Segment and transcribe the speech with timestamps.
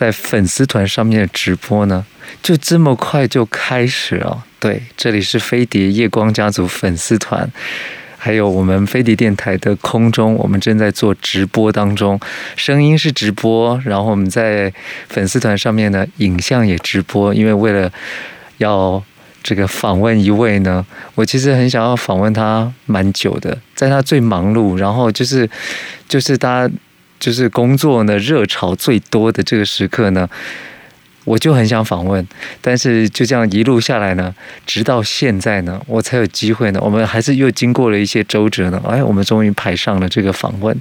[0.00, 2.06] 在粉丝团上面的直播呢，
[2.42, 4.46] 就这么快就开始了。
[4.58, 7.46] 对，这里是飞碟夜光家族粉丝团，
[8.16, 12.18] 还有我们飞碟电台的空中，我们正在做直播当中，
[12.56, 14.72] 声音是直播，然后我们在
[15.10, 17.92] 粉丝团上面呢，影像也直播，因为为了
[18.56, 19.04] 要
[19.42, 25.46] 这个访问一位呢，我其实很想要访问他蛮久的，在他最忙碌，然后就是
[26.08, 26.74] 就是大家
[27.20, 30.28] 就是工作呢热潮最多的这个时刻呢。
[31.24, 32.26] 我就很想访问，
[32.62, 34.34] 但是就这样一路下来呢，
[34.66, 36.80] 直到现在呢，我才有机会呢。
[36.82, 40.76] 我们还是又经过了一些周折呢，哎，我们终于排上了这个访问。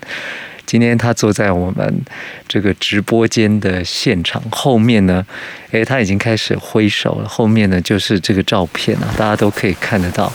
[0.66, 2.02] 今天他坐在我们
[2.48, 5.24] 这个直播间的现场后面呢，
[5.72, 7.28] 哎，他已经开始挥手了。
[7.28, 10.32] 后面呢就是这个照片啊，大家都可以看得到。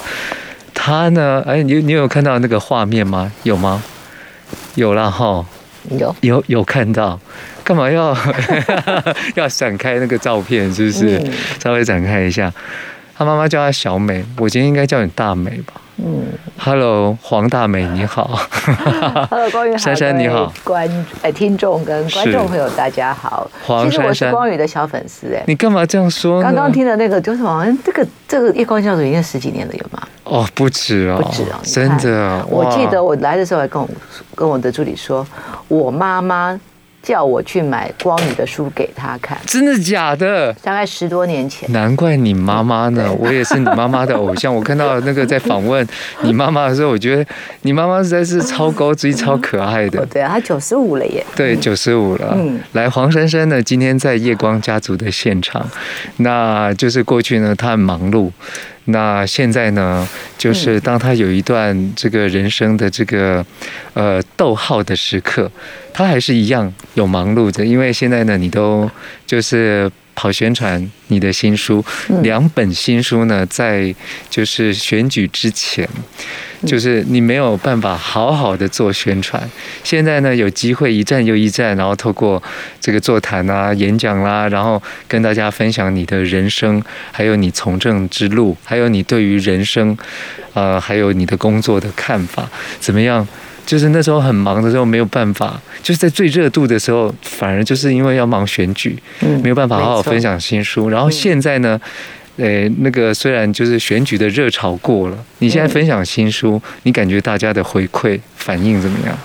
[0.74, 3.32] 他呢，哎，你你有看到那个画面吗？
[3.42, 3.82] 有吗？
[4.74, 5.44] 有了哈，
[5.90, 7.18] 有有有看到。
[7.62, 8.16] 干嘛要
[9.36, 10.72] 要展开那个照片？
[10.74, 11.22] 是不是？
[11.62, 12.52] 稍微展开一下。
[13.16, 15.74] 他妈妈叫他小美，我今天应该叫你大美吧？
[15.97, 16.27] 嗯。
[16.59, 18.39] Hello，黄大美你好。
[19.31, 19.78] Hello，光宇好。
[19.78, 20.53] 珊珊你好。
[20.62, 20.89] 观
[21.23, 23.50] 哎，听众跟观众朋友大家好。
[23.67, 23.91] 黄珊珊。
[23.91, 25.42] 其实我是光宇的小粉丝哎。
[25.47, 26.45] 你干嘛这样说呢？
[26.45, 30.03] 刚刚听的那个就是好像这个这个夜光教主已经十几年了，有吗？
[30.25, 32.45] 哦，不止哦，不止哦，真的。
[32.48, 33.89] 我记得我来的时候还跟我
[34.34, 35.27] 跟我的助理说，
[35.69, 36.59] 我妈妈。
[37.05, 40.50] 叫我去买光宇的书给他看，真的假的？
[40.62, 41.70] 大概十多年前。
[41.70, 44.52] 难怪你妈妈呢，我也是你妈妈的偶像。
[44.52, 45.86] 我看到那个在访问
[46.25, 47.27] 你妈妈的时候，我觉得
[47.60, 50.05] 你妈妈实在是超高级、超可爱的。
[50.06, 51.25] 对啊，她九十五了耶。
[51.36, 52.32] 对，九十五了。
[52.34, 55.69] 嗯，来，黄珊珊呢，今天在夜光家族的现场，
[56.16, 58.30] 那就是过去呢，她很忙碌。
[58.86, 63.44] 那现在呢，就是当他有一段这个人生的这个
[63.94, 65.50] 呃逗号的时刻，
[65.92, 68.91] 他还是一样有忙碌的，因为现在呢，你都
[69.26, 71.84] 就是跑宣传你的新书，
[72.22, 73.94] 两本新书呢，在
[74.28, 75.88] 就是选举之前。
[76.66, 79.42] 就是你没有办法好好的做宣传，
[79.82, 82.42] 现在呢，有机会一站又一站，然后透过
[82.80, 86.82] 这个座谈啊、演讲啦，然后跟大家分享你的人生，
[87.12, 89.97] 还有你从政之路，还有你对于人生，
[90.54, 92.48] 呃，还有你的工作的看法。
[92.80, 93.26] 怎么样？
[93.66, 98.98] 就是那时候很忙的时候没有办法，就是在最热度的时候，反而就是因为要忙选举，
[99.42, 101.80] 没有办法好好分享新书，然后现在呢？
[102.37, 109.17] 诶，那个虽然就是选举的热潮过了，你现在分享新书，你感觉大家的回馈反应怎么样？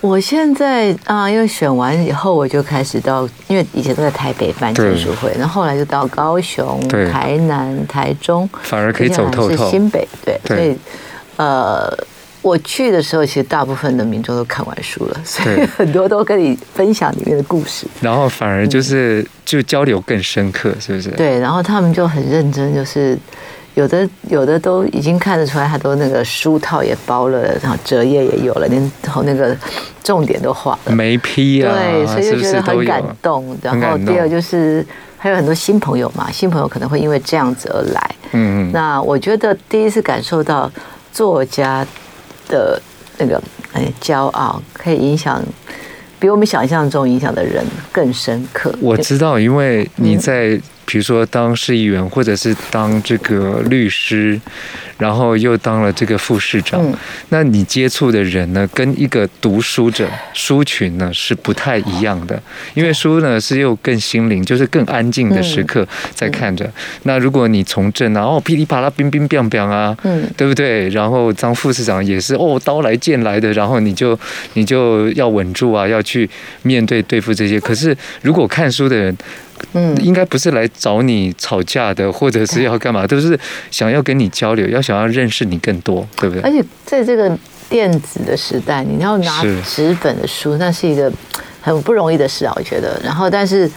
[0.00, 6.80] 我现在啊，因为选完以后，我就开始到，因为以前都在台北办签书会，然后后来就到高雄、
[7.10, 9.64] 台南、台中，反而可以走透透。
[9.64, 10.76] 是新北，对，所以
[11.36, 11.96] 呃。
[12.40, 21.10] 我去的时候，其实大部分的民众都看完书了，所以很多都跟你分享里面的故事，然后反而就是就交流更深刻，是不是？
[21.10, 23.18] 对，然后他们就很认真，就是
[23.74, 29.54] 有的有的都已经看得出来，他都那个书套也包了，然后折页也有了，连然后那个
[30.04, 33.58] 重点都画了，眉批啊，对，所以就觉得很感动。
[33.60, 34.86] 然后第二就是
[35.18, 38.72] 还有很多新朋友嘛，新朋友可能会因为这样子而来，嗯嗯。
[38.72, 40.70] 那我觉得第一次感受到
[41.12, 41.84] 作家。
[42.48, 42.80] 的
[43.18, 43.40] 那个
[43.72, 45.42] 哎，骄傲可以影响
[46.18, 48.74] 比我们想象中影响的人更深刻。
[48.80, 50.60] 我知道，因为你在。
[50.88, 54.40] 比如说当市议员，或者是当这个律师，
[54.96, 56.96] 然后又当了这个副市长，嗯、
[57.28, 66.64] 那你接触的人呢，跟一个读书者书群呢是不太一样的，因为书呢是又更心灵，就是更安静的时刻在看着。
[66.64, 66.72] 嗯、
[67.02, 70.88] 那如果你从政啊，哦噼里啪啦，乒乒乓乓啊，嗯，对不对？
[70.88, 74.18] 然后当副市长也是哦刀来剑来的，然后你就
[74.54, 76.26] 你就要稳住啊，要去
[76.62, 77.60] 面对对付这些。
[77.60, 79.14] 可是如果看书的人。
[79.72, 83.38] 嗯，应该不是来找你吵架的，或者是要干嘛，都是
[83.70, 86.42] 想要跟你交流，要想要认识你更多，对不对？
[86.42, 87.30] 而且在这个
[87.68, 91.12] 电子的时代，你要拿纸本的书，那是一个
[91.60, 93.00] 很不容易的事啊，我觉得。
[93.04, 93.70] 然后，但是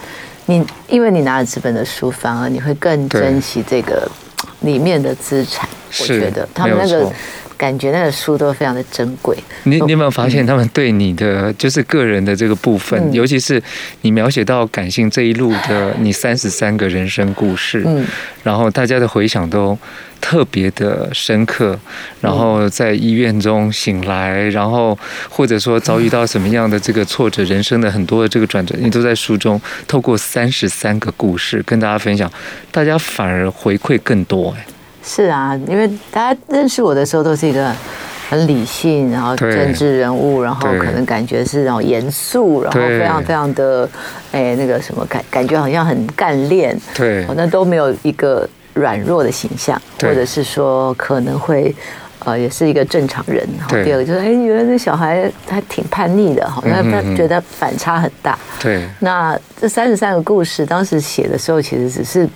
[0.46, 4.10] 你因为你拿了纸本的书，反而你会更珍惜这个
[4.60, 5.68] 里面的资产。
[6.00, 7.12] 我觉得他们那个。
[7.62, 9.38] 感觉那个书都非常的珍贵。
[9.62, 13.62] 你你有没有发现他们对你的就是个人的这个部分，嗯、尤其是
[14.00, 18.04] 你描写到感性这一路的你三十三个人生故事，嗯，
[18.42, 19.78] 然后大家的回想都
[20.20, 21.78] 特别的深刻。
[22.20, 24.98] 然后在医院中醒来，然后
[25.28, 32.28] 或者说遭遇到什么样的这个挫折，人生的很多的这个转折，你都在书中透过三十三个故事跟大家分享，
[32.72, 34.66] 大家反而回馈更多哎。
[35.04, 37.74] 是啊，因为大家认识我的时候都是一个
[38.30, 43.88] 很理性，然后政治人物，然后可能感觉是那种严肃，然后非常非常的
[44.30, 51.74] 哎那个什么感感觉好像很干练，对，那都没有一个软弱的形象，或者是说可能会。
[52.24, 53.44] 呃，也是一个正常人。
[53.68, 53.82] 对。
[53.84, 58.38] 第二个就是，哎，原来这小孩还挺叛逆的哈，那他觉得反差很大。
[58.60, 58.86] 对。
[59.00, 62.28] 那这三十三个故事，当时写的时候，其实只是。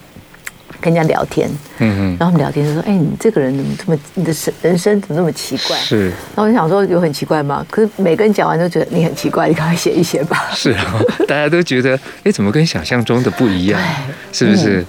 [0.80, 6.08] 跟人家聊天，嗯嗯，然后我们聊天就说：“哎，你这个人怎么这么，你的生人生怎么那么奇怪？”是。
[6.08, 7.64] 然后我就想说，有很奇怪吗？
[7.70, 10.48] 可是每个人讲完都觉得你很奇怪，你赶快写一写吧。
[10.52, 13.80] 是啊， 大家都觉得，哎，怎么跟想象中的不一样？
[14.32, 14.84] 是不是？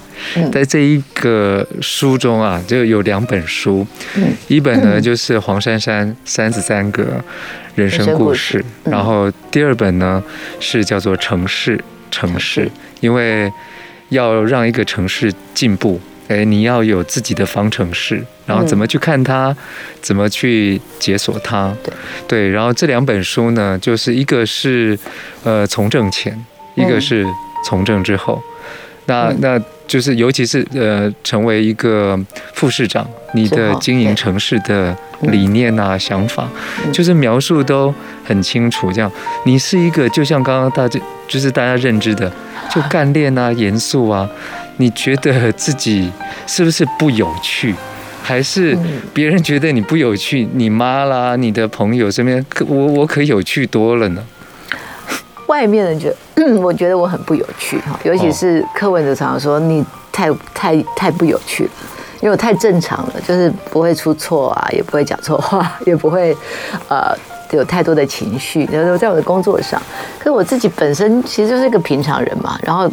[0.51, 3.85] 在这一个书中啊，就有两本书，
[4.47, 7.23] 一本呢就是黄珊珊三十三个
[7.75, 10.21] 人生故事，然后第二本呢
[10.59, 11.79] 是叫做《城市
[12.11, 12.65] 城市》，
[12.99, 13.51] 因为。
[14.09, 19.55] 要让一个城市进步，哎，你要有自己的方程式，然后怎么去看它，
[20.01, 21.73] 怎么去解锁它，
[22.27, 24.97] 对，然后这两本书呢，就是一个是
[25.43, 26.45] 呃从政前，
[26.75, 27.25] 一个是
[27.65, 28.41] 从政之后，
[29.05, 32.19] 那那就是尤其是呃成为一个
[32.53, 36.47] 副市长，你的经营城市的理念啊、想法，
[36.91, 37.93] 就是描述都
[38.25, 38.91] 很清楚。
[38.91, 39.09] 这样，
[39.45, 42.31] 你是一个就像刚刚大家就是大家认知的。
[42.69, 44.29] 就干练啊，严肃啊，
[44.75, 46.11] 你觉得自己
[46.45, 47.73] 是不是不有趣？
[48.21, 48.77] 还是
[49.13, 50.45] 别人觉得你不有趣？
[50.53, 54.21] 你妈啦，你的朋友身边，可我我可有趣多了呢。
[55.47, 61.71] 外面人觉得， 我觉得我很不有趣哈，尤其是柯文哲常常说你太太太不有趣了，
[62.21, 66.35] 因为我太正常了，就是不会出错啊，也不会讲错话， 也不会
[66.87, 67.15] 呃。
[67.51, 69.81] 有太多的情绪，然后在我的工作上，
[70.19, 72.59] 可是我自己本身其实就是一个平常人嘛。
[72.61, 72.91] 然后，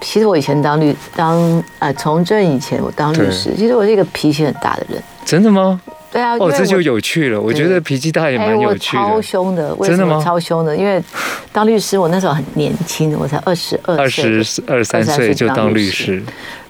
[0.00, 5.00] 其实我以前当律当呃从政以前，我当律师，其实我是一个脾气很大的人。
[5.24, 5.80] 真的吗？
[6.16, 6.34] 对啊。
[6.38, 7.38] 哦，这就有趣了。
[7.38, 9.02] 我觉得脾气大也蛮有趣的。
[9.02, 10.74] 超凶的，为什么超凶的？
[10.74, 11.02] 因为
[11.52, 16.22] 当律师，我那时候很年轻，我才二十二岁，二十二三岁就当律师。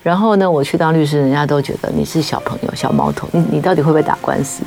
[0.03, 4.65] 然后呢，我去当律师，人家都觉得你是小朋友、小毛头，你你到底会不会打官司？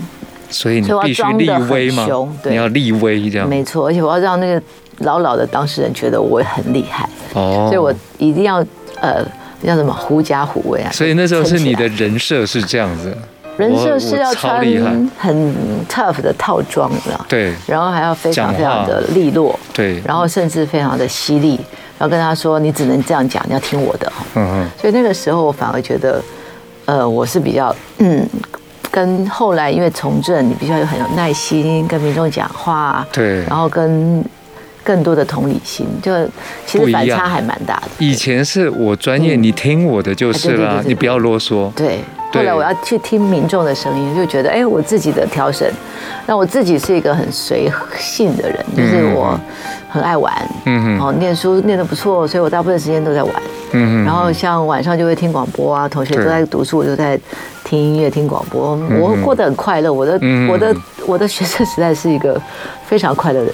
[0.50, 2.08] 所以你必须立威嘛，
[2.46, 3.48] 你要立威这样。
[3.48, 4.62] 没错，而且我要让那个
[5.00, 8.66] 老老的当事人觉得我很厉害哦，所以我一定要
[9.00, 9.24] 呃
[9.64, 10.90] 叫什么狐假虎威啊。
[10.92, 13.16] 所以那时候是你的人设是这样子，
[13.60, 14.66] 人设是要穿
[15.18, 15.54] 很
[15.88, 17.26] tough 的套装，你知道？
[17.28, 21.60] 对，然后还要非常非常的利落，对，然后甚至非常的犀利，
[21.98, 24.12] 然后跟他说你只能这样讲，你要听我的。
[24.36, 24.70] 嗯嗯。
[24.80, 26.24] 所以那个时候我反而觉得，
[26.86, 28.28] 呃，我是比较嗯。
[28.92, 34.26] 跟后来，因为从政，你必须要有很有耐心，跟民众讲话，对，然后跟
[34.84, 36.12] 更多的同理心，就
[36.66, 37.84] 其实反差还蛮大的。
[38.00, 41.72] 以前是我专业，你听我的就是了，你不要啰嗦。
[41.74, 42.00] 对，
[42.34, 45.68] 后来我要去听民众的声音，就觉得哎，我自己的调整。
[46.26, 49.40] 那我自己是一个很随性的人，就是我
[49.90, 50.34] 很爱玩，
[50.66, 53.34] 嗯嗯，哦，念书念得不错，所以我大部分时间都在玩，
[53.72, 57.20] 嗯嗯，然后像晚上就会听广播啊，同学都在读书，我就在。
[57.62, 59.94] 听音乐、听广播，我过得很快乐。
[59.94, 60.14] 我的、
[60.50, 62.42] 我的、我的学生时代是一个
[62.88, 63.54] 非常快乐的，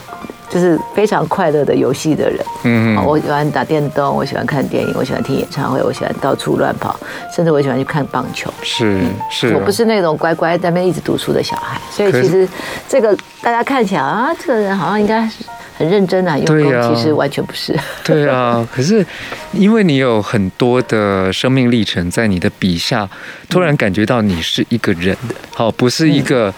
[0.50, 2.40] 就是非常快乐的游戏的人。
[2.64, 7.00] 嗯，我喜欢打电动，我喜欢看电影，我喜欢听演唱会，我喜欢到处乱跑，
[7.36, 8.54] 甚至我喜欢去看棒球。
[8.62, 12.48] 是是，我不是那种乖乖在那边一直读书的小孩，所以其实
[12.88, 15.44] 这个大家看起来啊，这个人好像应该是。
[15.78, 17.78] 很认真啊，用功其实完全不是。
[18.02, 19.06] 对啊，可是
[19.52, 23.06] 因为你有很多的生命历程，在你的笔下，
[23.50, 25.14] 突然感觉到你是一个人，
[25.54, 26.54] 好，不是一个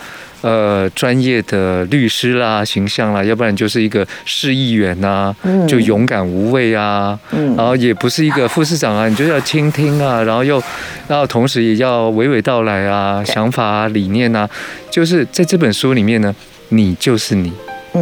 [0.48, 5.36] 呃专业的律师啦、形象啦，要不然就是一个市议员呐，
[5.68, 7.20] 就勇敢无畏啊，
[7.58, 10.64] 然后也不是一个副市长啊，你就要倾听啊，然后又
[11.10, 14.50] 然后同时也要娓娓道来啊，想法啊、理念啊，
[14.90, 16.34] 就是在这本书里面呢，
[16.70, 17.52] 你就是你。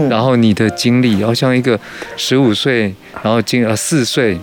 [0.09, 1.79] 然后你的经历，然后像一个
[2.17, 4.37] 十五岁，然后经呃四岁，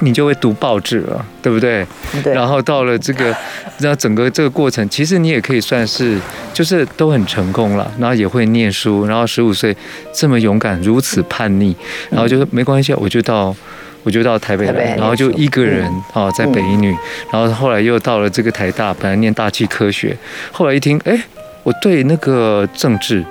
[0.00, 1.86] 你就会读报纸了，对不对？
[2.22, 2.34] 对。
[2.34, 3.34] 然后到了这个，
[3.78, 6.18] 然后整个这个过程，其实你也可以算是，
[6.52, 7.90] 就是都很成功了。
[7.98, 9.74] 然后也会念书，然后十五岁
[10.12, 11.74] 这么勇敢，如此叛逆，
[12.10, 13.54] 然后就说没关系，我就到
[14.02, 16.94] 我就到台北来，然后就一个人啊，在北一女，
[17.32, 20.16] 然后后来又到了这个台大，本来念大气科学，
[20.52, 21.18] 后来一听，哎，
[21.62, 23.24] 我对那个政治。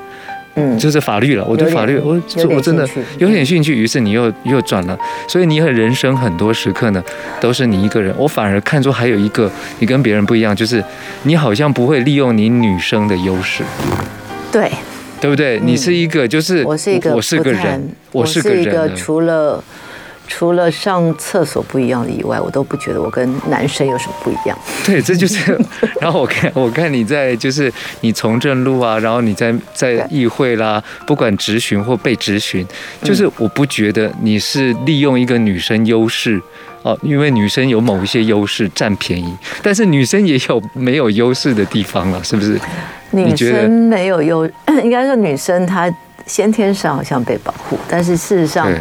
[0.56, 1.46] 嗯，就是法律了。
[1.46, 3.76] 我对法律，我我真的有点兴趣。
[3.76, 4.98] 于是你又又转了，
[5.28, 7.04] 所以你很人生很多时刻呢，
[7.42, 8.14] 都是你一个人。
[8.18, 10.84] 我反而看出还有一个你跟别人不一样，就是
[11.24, 13.64] 你好像不会利用你女生的优势。
[14.52, 14.72] 对，
[15.20, 15.60] 对不对？
[15.60, 19.62] 你是一个，就是我是一个，我是个人，我是个人，除了
[20.28, 24.58] 除了上厕所不一样的以外，我都不觉得我跟男生有什么不一样。
[24.86, 25.60] 对，这就是。
[26.02, 32.66] 然后我看，我看你在就是你从政路啊，然后你在在议会啦，不管质询或被质询，
[33.02, 36.42] 就是我不觉得你是利用一个女生优势
[36.84, 42.60] 哦，因为女生有某一些优势占便宜，但是女生也有没有优势的地方了，是不是？
[43.12, 44.46] 女生没有优，
[44.84, 45.92] 应该说女生她
[46.26, 48.72] 先天上好像被保护，但是事实上。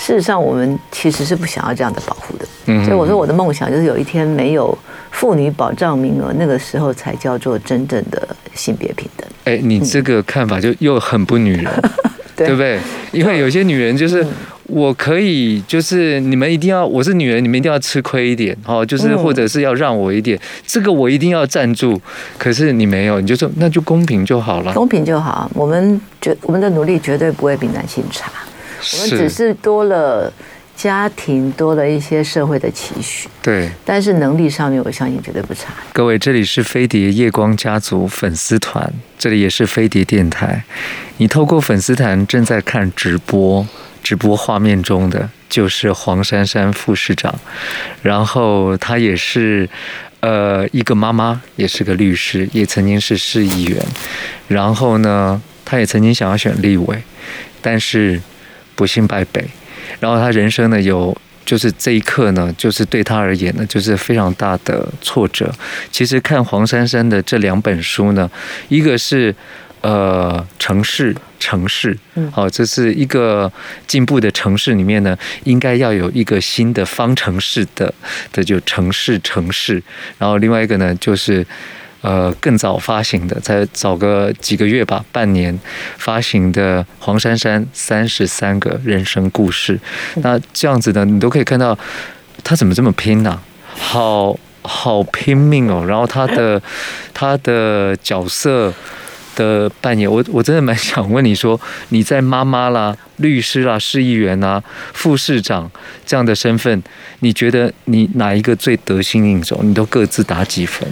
[0.00, 2.46] 事实上，我们其实是不想要这样的保护的。
[2.64, 4.76] 嗯，所以我说我的梦想就是有一天没有
[5.10, 9.28] 妇女保障名额，那个时候才叫做真正的性别平等。
[9.44, 11.66] 哎，你这个看法就又很不女人，
[12.34, 12.80] 对，对不对？
[13.12, 14.26] 因为有些女人就是
[14.64, 22.00] 我可以，就是你们一定要，我是女人，你们一定要吃亏一点，哦，就是或者是要让我一点，这个我一定要站住。
[22.38, 25.50] 可是你没有，你就说那就公平就好了，公平就好。
[25.54, 28.32] 我们绝我们的努力绝对不会比男性差。
[28.80, 30.32] 我们只是多了
[30.74, 33.68] 家庭，多了一些社会的期许，对。
[33.84, 35.74] 但是能力上面，我相信绝对不差。
[35.92, 40.64] 各位，这里是飞碟夜光家族粉丝团，这里也是飞碟电台。
[41.18, 43.66] 你透过粉丝团正在看直播，
[44.02, 47.38] 直播画面中的就是黄珊珊副市长，
[48.00, 49.68] 然后她也是
[50.20, 53.84] 呃一个妈妈，也是个律师，也曾经是市议员，
[54.48, 57.02] 然后呢，她也曾经想要选立委，
[57.60, 58.18] 但是。
[58.80, 59.44] 不幸败北，
[60.00, 65.52] 然后他人生呢有就是这一刻呢，就是对他而言呢，就是非常大的挫折。
[65.92, 68.30] 其实看黄珊珊的这两本书呢，
[68.70, 69.34] 一个是
[69.82, 71.94] 呃城市城市，
[72.32, 73.52] 好，这是一个
[73.86, 77.92] 进步的城市里面呢，应该要有一个新的方程式的
[78.32, 79.82] 这就城市城市，
[80.16, 81.46] 然后另外一个呢就是。
[82.02, 85.58] 呃，更早发行的，才早个几个月吧，半年
[85.98, 89.78] 发行的黄珊珊三十三个人生故事。
[90.16, 91.78] 那这样子呢，你都可以看到
[92.42, 93.30] 他怎么这么拼呢？
[93.30, 93.42] 啊？
[93.74, 95.84] 好好拼命哦。
[95.86, 96.60] 然后他的
[97.12, 98.72] 他的角色
[99.36, 104.62] 的扮演，我我真的蛮想问你说，你在妈妈啦、律师啦、市议员啦、
[104.94, 105.70] 副市长
[106.06, 106.82] 这样的身份，
[107.20, 109.60] 你觉得你哪一个最得心应手？
[109.62, 110.88] 你都各自打几分？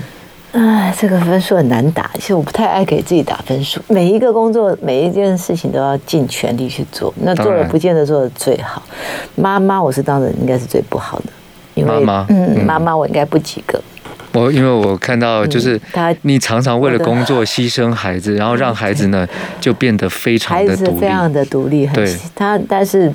[0.52, 2.10] 哎，这个分数很难打。
[2.14, 3.80] 其实我不太爱给自己打分数。
[3.88, 7.12] 每一个工作，每一件事情都要尽全力去做。
[7.22, 8.82] 那做了不见得做的最好。
[9.34, 11.26] 妈妈，我是当然应该是最不好的，
[11.74, 13.78] 因为妈妈，嗯，妈妈我应该不及格。
[14.32, 19.26] 我因为我看到就是他，你常常为了工作牺牲孩子，然后让孩子呢
[19.60, 21.86] 就变得非常的独立，孩子非常的独立。
[21.88, 23.12] 对，他但是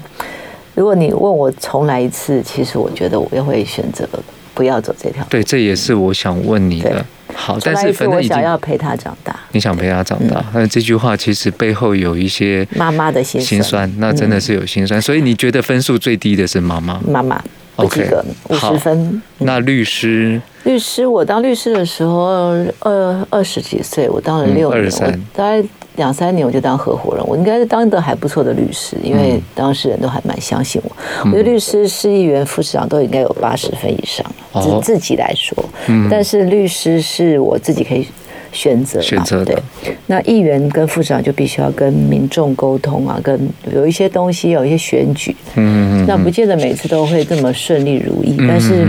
[0.76, 4.08] 如果你问我重来一次，其实我觉得我也会选择
[4.54, 5.30] 不要走这条路。
[5.30, 7.06] 对，这也是我想问你的。
[7.36, 9.38] 好，但是反正我想要陪他长大。
[9.52, 15.02] 你想陪他长大，那、嗯、这句话其实背后有一些妈妈的心心酸，那真的是有心酸。
[15.02, 17.00] 所以你觉得分数最低的是妈妈？
[17.08, 17.44] 妈妈
[17.76, 18.10] ，OK，
[18.50, 19.22] 五十分。
[19.40, 20.42] 那律师？
[20.64, 25.64] 律师，我当律师的时候二二十几岁，我当了六年，嗯、我大概
[25.96, 30.92] 两三年我就当合伙人，我应该是当的还不错的律师，因为当事人都还蛮相信我。
[31.24, 35.56] 嗯、我觉得律师、市议员、副市长都应该有八十分以上，哦、自自己来说。
[35.88, 38.08] 嗯、但是律师是我自己可以
[38.52, 39.62] 选择选择的。
[39.84, 48.88] 对，那议员跟副市长就必须要跟民众沟通啊，跟有一些东西，有一些选举，嗯，那不见得每次都会这么顺利如意，但是。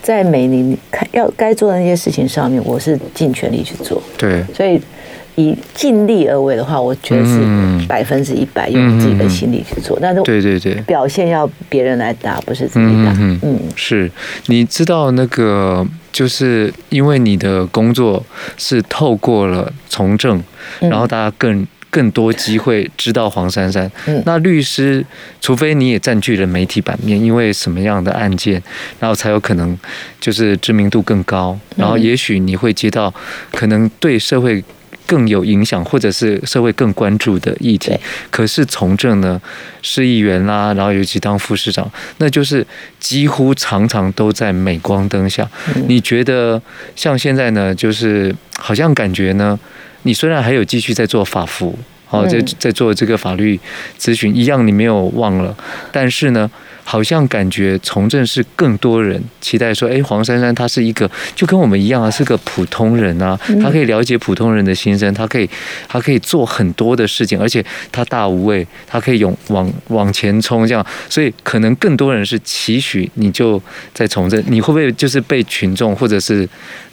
[0.00, 4.00] 在每年看要该做的那些事情上面，我是尽全力去做。
[4.16, 4.80] 对，所以
[5.38, 9.96] 以尽力而为的话，我觉得是百分之一百用自己的心力去做。
[10.02, 13.12] 但是对对对，表现要别人来打，不是自己打。
[13.20, 14.10] 嗯嗯，是，
[14.46, 18.24] 你知道那个，就是因为你的工作
[18.56, 20.42] 是透过了从政，
[20.80, 21.66] 然后大家更。
[21.90, 23.90] 更多机会知道黄珊珊。
[24.26, 25.02] 那律师，
[25.40, 28.62] 除非你也占据了媒体版面，因为什么样的案件，
[29.00, 29.76] 然后才有可能
[30.20, 33.12] 就是知名度更高，然后也许你会接到
[33.52, 34.62] 可能对社会
[35.08, 37.90] 更有影响，或者是社会更关注的议题。
[38.30, 39.40] 可是从政呢，
[39.80, 42.64] 市议员啦，然后尤其当副市长，那就是
[43.00, 45.48] 几乎常常都在镁光灯下。
[45.86, 46.60] 你觉得
[46.94, 49.58] 像现在呢，就是好像感觉呢？
[50.02, 51.76] 你虽然还有继续在做法服，
[52.10, 53.58] 哦，在在做这个法律
[53.98, 55.56] 咨询，一样你没有忘了，
[55.90, 56.50] 但是呢，
[56.90, 65.46] 好像感觉从政是更多人期待说，哎，黄珊珊她是一个就跟我们一样啊，是个普通人啊，她可以了解普通人的心声，她可以
[65.86, 73.60] 她可以做很多的事情，而且她大无畏，她可以勇往往前冲，这样，所以可能更多人是期许你就
[73.92, 76.48] 在从政，你会不会就是被群众或者是？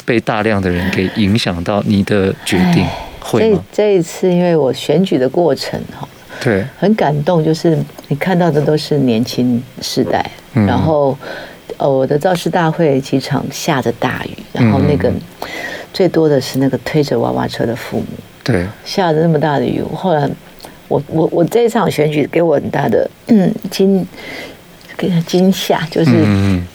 [0.05, 2.85] 被大量的人给影响到你的决定，
[3.19, 3.59] 会吗？
[3.71, 6.07] 这这一次，因为我选举的过程哈，
[6.41, 7.77] 对，很感动，就是
[8.07, 11.17] 你看到的都是年轻世代，嗯、然后。
[11.77, 15.11] 呃，我的造势大会机场下着大雨，然后那个
[15.91, 18.05] 最多的是那个推着娃娃车的父母，
[18.45, 19.83] 对，下着那么大的雨。
[19.93, 20.29] 后来
[20.87, 24.05] 我我我这一场选举给我很大的嗯惊
[25.27, 26.11] 惊吓，就是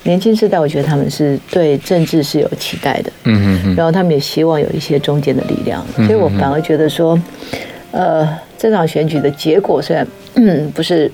[0.03, 7.19] 年轻世代，我觉得他们是对政治是有期待的，嗯嗯，然后他们也希望有一些中间的力量，所以我反而觉得说，
[7.93, 8.29] 呃，
[8.61, 11.11] 这场选举的结果虽然嗯不是。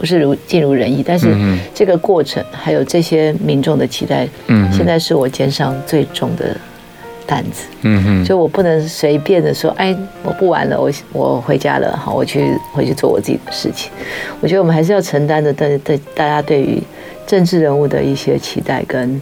[0.00, 1.26] 不是如尽如人意，但是
[1.74, 6.56] 这个过程还有这些民众的期待，嗯，现在是我肩上最重的
[7.26, 13.90] 担子，嗯嗯，所以我不能随便的说，哎，我不玩了，我我回家了，好，我去回去做我自己的事情。
[14.40, 16.80] 我觉得我们还是要承担的，对对，大家对于
[17.26, 19.20] 政治人物的一些期待跟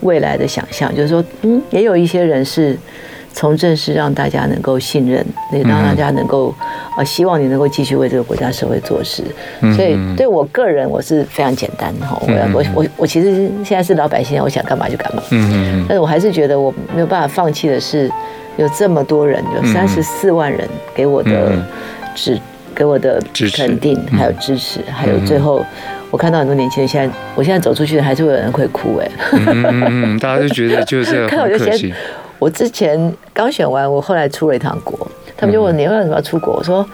[0.00, 2.78] 未来的想象，就是说，嗯，也有一些人是。
[3.34, 6.54] 从政是让大家能够信任，也让大家能够
[6.96, 9.24] 呃希望你能够继续为这个国家社会做事。
[9.74, 15.22] 所以对我个人我是非常简单哈，我我我我其实现在是老百姓，我想干嘛就干嘛。
[15.30, 18.08] 嗯嗯，但是我还是觉得我没有办法放弃的是，
[18.56, 20.60] 有这么多人，有三十四万人
[20.94, 21.52] 给我的
[22.14, 22.38] 指
[22.72, 23.20] 给我的
[23.52, 25.64] 肯定，还有支持，还有最后
[26.12, 29.10] 我看到很多年轻人现在，我现在走出去还是会有人会哭哎。
[29.32, 31.92] 嗯，大家就觉得就是很可惜。
[32.44, 36.52] 我之前刚选完，我后来出了一趟国，他们就问你为什么要出国？
[36.52, 36.86] 我说，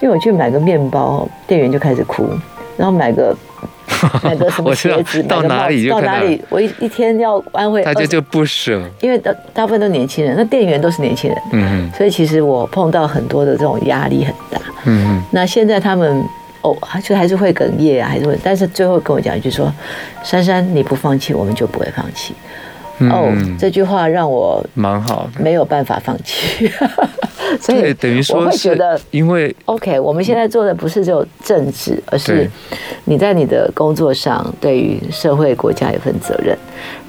[0.00, 2.28] 因为我去买个面包，店员就开始哭，
[2.76, 3.34] 然后买个
[4.22, 16.22] 买个什么鞋子，到哪里到哪里，我一一天要安慰，大家就不舍，因为大大部分都年轻人，那店员都是年轻人，嗯，所以其实我碰到很多的这种压力很大，嗯，那现在他们
[16.60, 19.72] 哦，就还是会哽咽啊，还是会，但是最后跟我讲一句说，
[20.22, 22.34] 珊珊你不放弃，我们就不会放弃。
[23.00, 26.68] 哦，这句话让我蛮好，没有办法放弃，
[27.60, 32.50] 所以等于说我会觉得，因为 OK，我们现在做的不是只有政治，而是
[33.04, 36.56] 你在你的工作上对于社会国家有一份责任，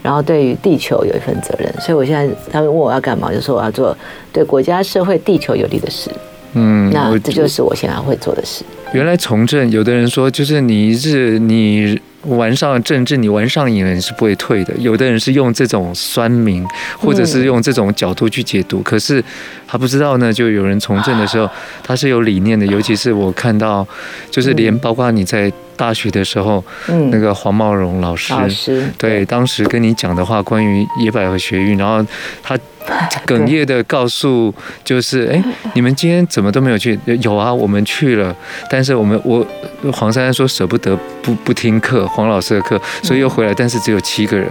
[0.03, 1.73] 然后对于地球有一份责任。
[1.81, 3.97] 所以我现在他们问我要干嘛，就说我要做
[4.31, 6.11] 对国家、社会、地球有利的事。
[6.53, 8.63] 嗯，那这就是我现在会做的事。
[8.93, 11.99] 原来从政，有的人说就是你是你。
[12.23, 14.73] 玩上了政治，你玩上瘾了，你是不会退的。
[14.77, 16.65] 有的人是用这种酸民，
[16.97, 19.23] 或者是用这种角度去解读，可是
[19.65, 20.31] 他不知道呢。
[20.31, 21.49] 就有人从政的时候，
[21.81, 22.65] 他是有理念的。
[22.65, 23.87] 尤其是我看到，
[24.29, 26.61] 就是连包括你在大学的时候，
[27.09, 32.05] 那个黄茂荣老师，对，当时跟你讲的话，关于野百合学运，然后
[32.43, 32.59] 他。
[33.27, 34.51] 哽咽的告诉，
[34.83, 35.43] 就是哎，
[35.75, 36.97] 你们今天怎么都没有去？
[37.21, 38.35] 有啊，我们去了，
[38.67, 39.45] 但是我们我
[39.91, 44.49] 黄珊珊说舍不得不不听课，黄老师的课，所以又回来，但是只有七个人，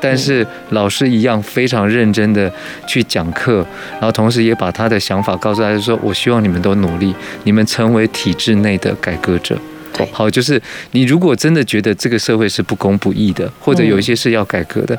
[0.00, 2.52] 但是老师一样非常认真的
[2.88, 9.56] 去讲课，然后同时也把他的想法告诉大家，说我希望你们都努力，你们成为体制内的改革者。
[9.96, 10.60] 对，好，就是
[10.92, 14.98] 你如果真的觉得这个社会是不公不义的，或者有一些是要改革的。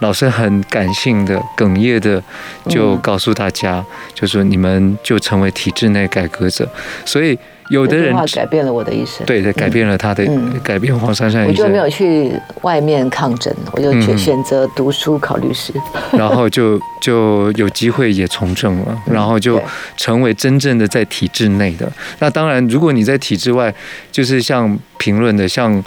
[0.00, 2.22] 老师很感性的、哽咽的，
[2.68, 6.68] 就告诉大家，就说你们就成为体制内改革者，
[7.04, 7.38] 所以。
[7.70, 10.24] 有的人改变了我的一生，对对，改变了他的，
[10.62, 11.64] 改变黄珊珊一生。
[11.64, 15.72] 我就没有去外面抗争，我就去选择读书考律师，
[16.12, 19.60] 然后就 就有机会也从政了，然后就
[19.96, 21.90] 成为真正的在体制内的。
[22.18, 23.74] 那当然，如果你在体制外，
[24.10, 25.82] 就是像评论的，像。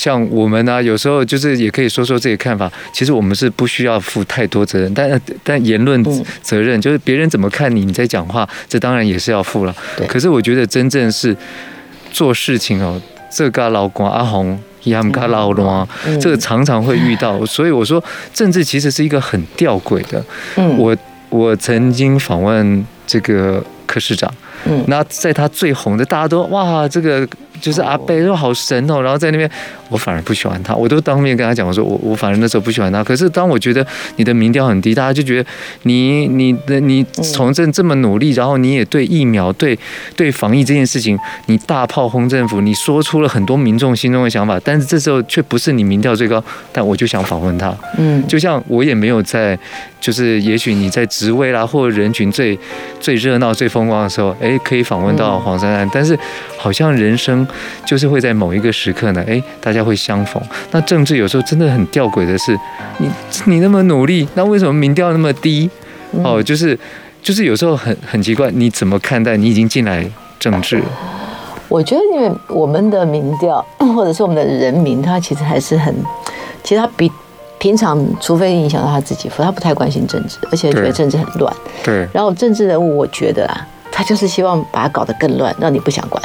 [0.00, 2.72] 像我们呢、啊，有时候就是也可以说说自己看法。
[2.90, 6.02] 其实我们是不需要负太多责任，但但言论
[6.40, 9.76] 责任就是别人怎么看你，你在讲话，这当然也是要负了。
[10.08, 11.36] 可是我觉得真正是
[12.10, 12.98] 做事情哦，
[13.30, 15.86] 这个老公阿红也很卡老啊，
[16.18, 17.44] 这个常常会遇到。
[17.44, 20.24] 所以我说，政治其实是一个很吊诡的。
[20.78, 20.96] 我
[21.28, 24.32] 我曾经访问这个柯市长，
[24.86, 27.28] 那在他最红的，大家都哇这个。
[27.60, 29.48] 就是阿贝说好神哦，然后在那边，
[29.88, 33.04] 我反而不喜欢他，我都当面跟他讲，我说我我反而那时候不喜欢他。
[33.04, 35.48] 可是当我觉得你的民调很低，大家就觉得
[35.82, 39.78] 你你的你从政这么努力，然后你也对疫苗、对
[40.16, 46.42] 对防疫这件事情，你大炮轰政府，你说出了很多民众心中的想法，但是这时候却不是你民调最高，
[46.72, 47.76] 但我就想访问他。
[47.98, 49.58] 嗯，就像我也没有在，
[50.00, 52.58] 就是也许你在职位啦，或者人群最
[52.98, 56.18] 最热闹、最风光的时候，哎，可以访问到黄珊珊，但是
[56.56, 57.46] 好像人生。
[57.84, 60.42] 就是会在某一个时刻呢，哎，大家会相逢。
[60.70, 62.58] 那政治有时候真的很吊诡的是，
[62.98, 63.10] 你
[63.46, 65.68] 你那么努力，那为什么民调那么低？
[66.24, 66.78] 哦，就是
[67.22, 69.36] 就是有时候很很奇怪，你怎么看待？
[69.36, 70.04] 你已经进来
[70.38, 70.82] 政治？
[71.68, 75.94] 我觉得，因为我们的民调， 或者是我们的人民，他其实还是很，
[76.64, 77.08] 其实他比
[77.60, 81.54] 平常，除非影响到他自己，否则他不太关心政治，而且觉得政治很乱。
[81.84, 82.08] 对。
[82.12, 86.20] 然后政治人物，我觉得啊，他就是希望把它搞得更乱，让你不想管。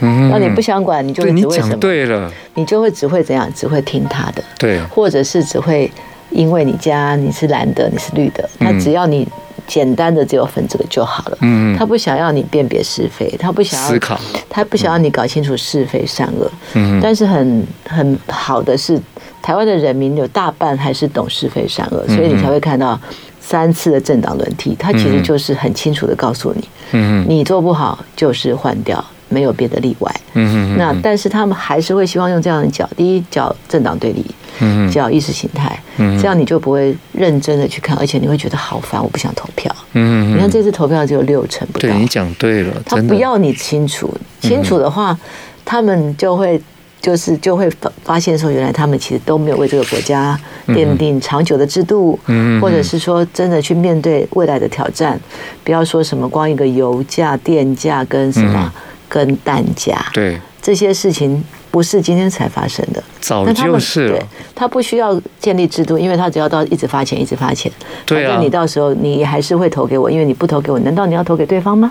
[0.00, 1.76] 那你不想管，你就会只会什么？
[1.76, 3.50] 对了，你就会只会怎样？
[3.54, 4.42] 只会听他的。
[4.58, 5.90] 对，或者是只会
[6.30, 9.26] 因为你家你是蓝的，你是绿的，那只要你
[9.66, 11.38] 简单的只有分这个就好了。
[11.40, 16.50] 嗯，他不想要你辨别是非，他不想要思考，他不想要你搞清楚是非善恶。
[16.74, 19.00] 嗯，但是很很好的是，
[19.42, 22.98] 台湾的人民有大半还是懂是非善恶，所以你才会看到。
[23.42, 30.14] 三次的政党轮替，他其实就是很清楚的告诉你，嗯，你做不好就是换掉，没有别的例外。
[30.34, 34.22] 嗯，那但是他们还是会希望用这样的角，第一叫政党对立，
[34.60, 39.74] 嗯，叫意识形态，嗯，这样你就不会认真的去看，而且你会觉得好烦，我不想投票。
[39.94, 45.18] 嗯，你看这次投票只有六成不到，对，你讲对了，他不要你清楚，清楚的话，
[45.64, 46.60] 他们就会。
[47.02, 55.18] 就是就会发发现说，原来他们其实都没有为这个国家奠定长久的制度，嗯或者是说真的去面对未来的挑战。
[55.64, 58.70] 不要说什么光一个油价、电价跟什么
[59.10, 64.18] 跟蛋价，对这些事情不是今天才发生的，早就是了。
[64.54, 67.70] 他不需要建立制度，因为他只要到一直发钱，一直发钱。
[68.06, 71.90] 对啊，你到时候你还是会投给我，因为你不投给我，难道你要投给对方吗？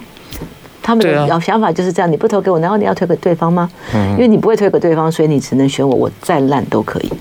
[0.82, 3.70] 他们的想法就是这样，你不投给我，难道你要推给对方吗？
[3.94, 7.12] 因为你不会推给对方，所以你只能选我，我再烂都可以。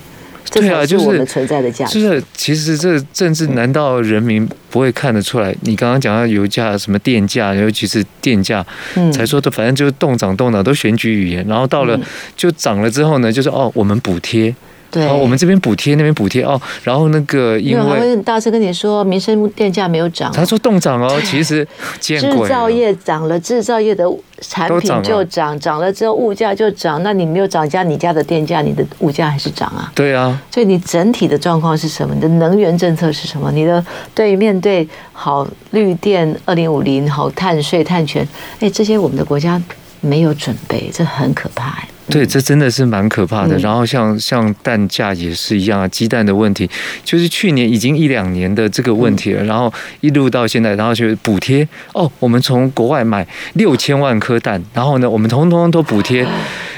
[0.61, 2.01] 对啊，就是我们存在的价值。
[2.01, 5.55] 就是其实这政治难道人民不会看得出来？
[5.63, 8.65] 你刚刚讲到油价、什么电价，尤其是电价，
[9.13, 11.47] 才说的，反正就是动涨动涨都选举语言。
[11.47, 11.99] 然后到了
[12.37, 14.55] 就涨了之后呢，就是哦，我们补贴。
[14.91, 21.67] 对，哦，我们这边补贴，那边补贴哦，然后那个因为大声跟你说，民生电价没有涨，他说冻涨哦， 其实
[22.01, 24.05] 制造业涨了，制造业的
[24.41, 29.93] 产品就涨，涨了之后物价就涨，那你没有涨价，你家的电价，你的物价还是涨啊？
[29.95, 32.15] 对啊，所以你整体的状况是什么？
[32.15, 33.53] 你的能源政策是什么？
[33.53, 38.27] 你的对于面对好绿电二零五零，好碳税碳权，
[38.61, 39.61] 哎，这些我们的国家
[40.01, 41.89] 没有准备，这很可怕哎。
[42.11, 43.57] 对，这真的是蛮可怕的。
[43.59, 46.69] 然后像像蛋价也是一样啊，鸡蛋的问题，
[47.05, 49.45] 就是去年已经一两年的这个问题了。
[49.45, 56.27] 然后一路到现在，然后就补贴哦，我们从国外买六千万颗蛋，然后呢，我们通通都补贴。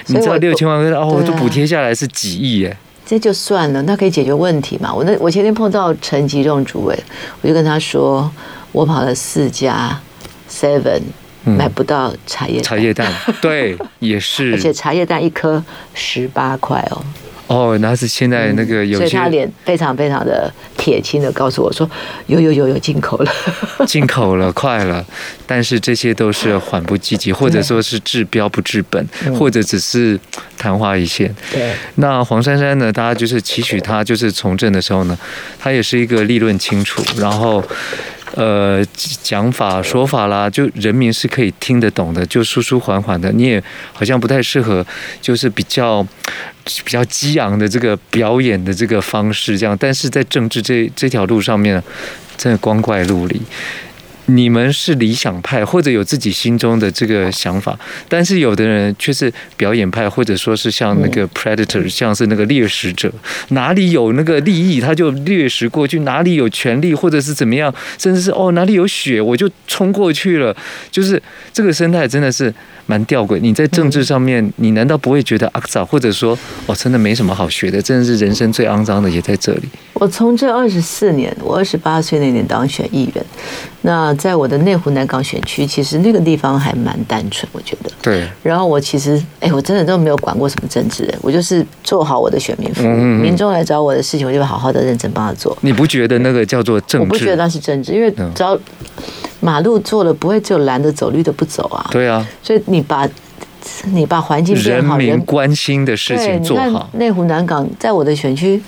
[0.07, 2.77] 你知道六千万颗蛋哦，就补贴下来是几亿耶？
[3.07, 4.93] 这就算了，那可以解决问题嘛？
[4.93, 6.99] 我那我前天碰到陈吉仲主委，
[7.41, 8.31] 我就跟他说，
[8.73, 10.01] 我跑了四家
[10.49, 11.03] Seven。
[11.45, 15.63] 买不到茶叶茶叶蛋， 对，也是，而且茶叶蛋一颗
[15.95, 17.03] 十八块哦。
[17.47, 21.89] 哦，那是现在那个有些，所以他脸非常非常的铁青的告诉我说，
[22.29, 23.33] 有有有有进口了，
[23.85, 25.05] 进口了，快了。
[25.49, 29.05] 但是这些都是缓不积极，或者说是治标不治本，
[29.37, 30.17] 或者只是
[30.57, 31.35] 昙花一现。
[31.51, 31.73] 对。
[31.97, 32.93] 那黄珊珊呢？
[32.93, 35.19] 大家就是期许他，就是从政的时候呢，
[35.59, 37.61] 她也是一个立论清楚，然后。
[38.35, 38.85] 呃，
[39.23, 43.33] 讲法说法啦，就人民是可以听得懂的，就舒舒缓缓的。
[43.33, 43.63] 你也
[43.93, 44.87] 好像不太适合，
[45.21, 46.07] 就是比较
[46.85, 49.77] 比较激昂的这个表演的这个方式，这样。
[49.79, 51.83] 但是在政治这这条路上面，
[52.37, 53.41] 真的光怪陆离。
[54.35, 63.13] 你们是理想派，或者有自己心中的这个想法，但是有的人却是表演派，或者说是像那个 predator，像是那个猎食者，
[63.49, 70.57] 哪里有那个利益他就掠食过去，哪里有权利或者是怎么样，甚至是哦哪里有血我就冲过去了，
[70.91, 72.53] 就是这个生态真的是。
[72.87, 79.69] 蛮吊诡，你在政治上面，你难道不会觉得肮脏，或者说，哦，真的没什么好学的，真的是人生最肮脏的也在这里。
[79.93, 83.25] 我从这二十四年，我二十八岁那年当选议员，
[83.83, 87.91] 那在我的内湖南港选区，其实那个地方还蛮单纯，我觉得。
[88.03, 88.29] 对。
[88.43, 95.57] 然后我其实，哎，我真的都没有管过什么政治，我就是做好我的选民服务，嗯嗯，民众来找我的事情，我就会好好的认真帮他做。
[95.63, 97.07] 你不觉得那个叫做政治？
[97.07, 98.59] 我不觉得那是政治，因为只要。
[99.43, 101.89] 马路做了不会只有蓝的走绿的不走啊？
[101.91, 103.09] 对啊，所以你把
[103.87, 106.91] 你把环境变好，人民关心的事情做好。
[106.93, 108.61] 内湖南港在我的选区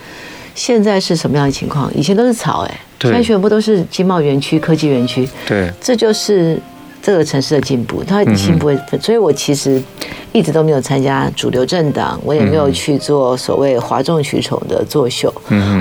[0.54, 1.92] 现在是什么样的情况？
[1.94, 5.28] 以前都是草哎，现在全部都是经贸园区、科技园区。
[5.46, 6.58] 对，这就是。
[7.04, 9.82] 这个城市的进步，它已经不会，所以我其实
[10.30, 15.34] 一直都没有参加主流政党，我也没有去做所谓哗众取宠的作秀，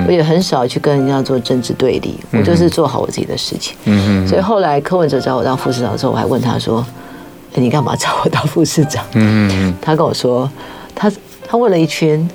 [0.08, 3.78] 我也很少去跟人家做政治对立，我就是做好我自己的事情。
[4.28, 6.84] 所以后来柯文哲找我当副市长的时候，我还问他说
[7.54, 9.06] ：“你干嘛找我当副市长？”
[9.80, 10.50] 他跟我说
[10.96, 11.12] ：“他
[11.48, 12.28] 他问了一群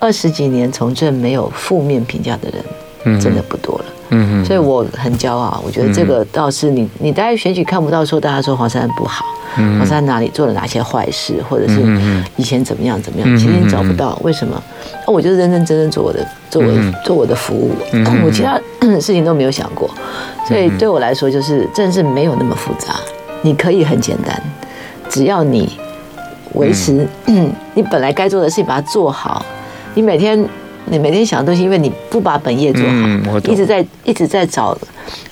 [0.00, 2.48] 二十几年从政没有负面评价的
[3.04, 5.62] 人，真的不多了。”嗯，所以我很骄傲。
[5.64, 11.80] 我觉得这个倒是你，你大概选举看不到说大家说黄珊珊不好，黄珊珊哪里做了哪些坏事，或者是
[12.34, 14.18] 以前怎么样怎么样，其实你找不到。
[14.24, 14.60] 为什么？
[15.06, 17.70] 那我就是认认真真做我的，做我，做我的服务。
[18.24, 18.58] 我其他
[18.98, 19.88] 事情都没有想过。
[20.48, 22.96] 所以对我来说，就是政治没有那么复杂，
[23.42, 24.42] 你可以很简单，
[25.08, 25.78] 只要你
[26.54, 29.46] 维持，嗯， 你本来该做的事情把它做好。
[29.94, 30.48] 你每天
[30.86, 34.76] 你每天想的东西，因为你不把本业做好，嗯、一直在一直在找，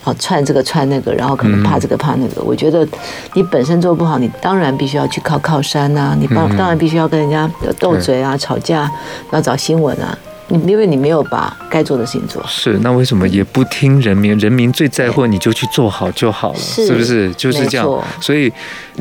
[0.04, 2.40] 哦，串这个串那个，然后可能怕这个怕那个。
[2.40, 2.86] 嗯、我觉得
[3.34, 8.90] 你本身做不好，你当然必须要去靠靠山呐、啊，你当当然必须要跟人家斗嘴啊、吵架，
[9.32, 10.16] 要找新闻啊。
[10.50, 14.34] 你因为你没有把该做的事情做好，是那为什么也不听人民？
[14.38, 17.30] 人民最在乎，你就去做好就好了，是，是不是？
[17.34, 17.86] 就是这样。
[18.18, 18.50] 所以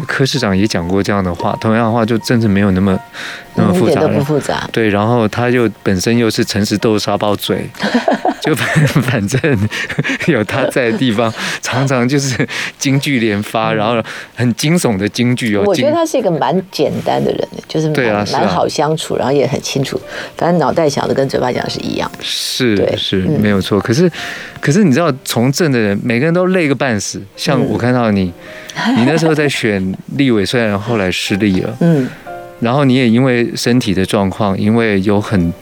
[0.05, 2.99] 柯市长也讲过这样的话，同样的话就真的没有那么
[3.57, 4.69] 那么复杂，一点都不复杂。
[4.71, 7.69] 对，然后他又本身又是诚实豆沙包嘴。
[8.39, 9.69] 就反 反正
[10.27, 14.01] 有他在的地方， 常常就是京剧连发，然后
[14.35, 15.63] 很惊悚的京剧哦。
[15.65, 19.99] 我觉得他是一个蛮简单的人，就是蛮蛮好相处，然后也很清楚，
[20.37, 22.09] 反正脑袋想的跟嘴巴讲的是一样。
[22.21, 23.81] 是是没有错。
[23.81, 24.09] 可是
[24.61, 27.21] 可是你知道，从政的人每个人都累个半死。
[27.35, 28.31] 像我看到你，
[28.95, 32.07] 你那时候在选立委，虽然后来失利了，嗯。
[32.59, 35.53] 然后你也因为身体的状况，因为有很，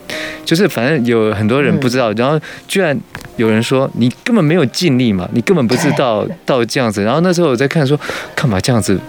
[0.43, 2.97] 就是反正有很多人不知道，然后居然
[3.38, 7.03] 有人说你根本没有尽力嘛，你根本不知道 到这样子。
[7.03, 7.99] 然后那时候我在看说，
[8.36, 8.99] 干嘛这样子？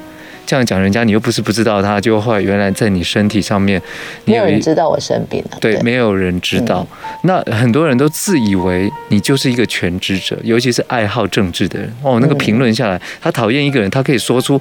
[0.46, 3.82] 这样讲人家，你又不是不知道他，就会原来在你身体上面，
[4.24, 5.58] 没有人知道我生病了。
[5.60, 6.86] 对，没有人知道。
[7.22, 11.92] 那很多人都自以为你就是一个全知者，尤其是爱好政治的人。
[12.02, 14.60] 哦，那个评论下来，他讨厌一个人，他可以说出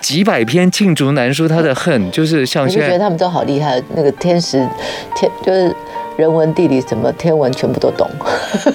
[0.00, 2.86] 几百篇罄竹难书他的恨，就是像现在。
[2.86, 4.66] 我觉得他们都好厉害，那个天时
[5.14, 5.74] 天就是
[6.16, 8.08] 人文地理什么天文全部都懂。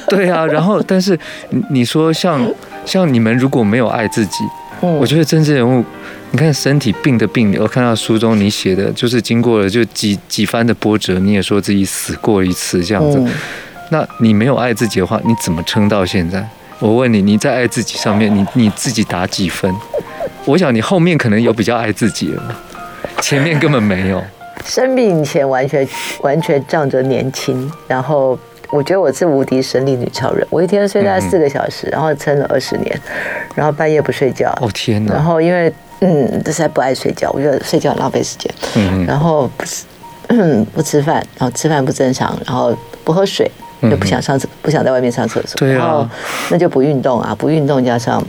[0.08, 1.18] 对啊，然后但是
[1.72, 2.48] 你说像
[2.86, 4.44] 像你们如果没有爱自己，
[4.92, 5.84] 我觉得政治人物。
[6.32, 13.24] 你看身体病的病，我看到书中你写的，就是经过了就几几番的波折，你也说自己死过一次这样子。
[13.92, 16.44] 那你没有爱自己的话，你怎么撑到现在？
[16.80, 19.72] 我问你，你在爱自己上面，你你自己打几分？
[20.46, 22.62] 我想你后面可能有比较爱自己了，
[23.22, 24.24] 前面根本没有。
[24.66, 25.88] 生病以前完全
[26.22, 28.38] 完全仗着年轻，然后
[28.74, 33.00] 我觉得我是无敌神力女超人，我一天睡大概四个小时，然后撑了二十年，
[33.54, 34.50] 然后半夜不睡觉。
[34.60, 35.14] 哦天哪！
[35.14, 38.52] 然后因为嗯，这才不爱睡觉，我觉得睡觉很浪费时间。
[38.76, 39.86] 嗯，然后不吃，
[40.74, 43.50] 不吃饭，然后吃饭不正常，然后不喝水，
[43.84, 45.56] 就不想上厕，不想在外面上厕所。
[45.58, 45.78] 对啊。
[45.78, 46.10] 然后
[46.50, 48.26] 那就不运动啊，不运动加上，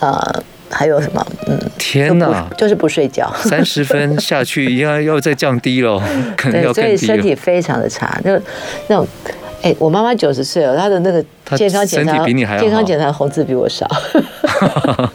[0.00, 1.26] 呃，还有什么？
[1.48, 3.30] 嗯，天哪，就是不睡觉。
[3.42, 6.00] 三十分下去，要要再降低了，
[6.36, 6.96] 可能要更低了。
[6.96, 8.30] 所以身体非常的差，就
[8.86, 9.06] 那种，
[9.62, 11.22] 哎，我妈妈九十岁了，她的那个
[11.56, 13.86] 健康检查，健康检查红字比我少。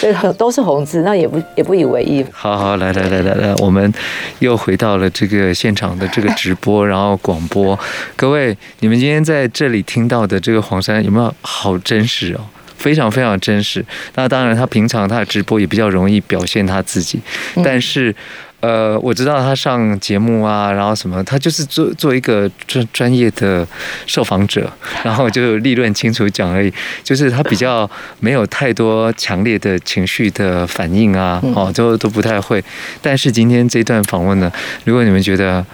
[0.00, 2.24] 对，都是红字，那也不也不以为意。
[2.30, 3.92] 好好，来来来来来，我们
[4.40, 7.78] 又回到了这个现场的这个直播，然后广播。
[8.14, 12.40] 各位，你们今天在这里听到的这个黄山有没有好真实哦？
[12.76, 13.82] 非常非常真实。
[14.16, 17.18] 那当然，他平常他的直播也比较容易表现他自己，
[17.64, 18.14] 但是。
[18.60, 23.66] 呃，我知道他上节目啊，然后什么，他就是做做一个专专业的
[24.06, 24.72] 受访者，
[25.04, 26.72] 然后就立论清楚讲而已，
[27.04, 27.88] 就是他比较
[28.18, 32.64] 没有太多强烈的情绪的反应啊，哦，都都不太会。
[33.02, 34.50] 但是今天这段访问呢，
[34.84, 35.64] 如果你们觉得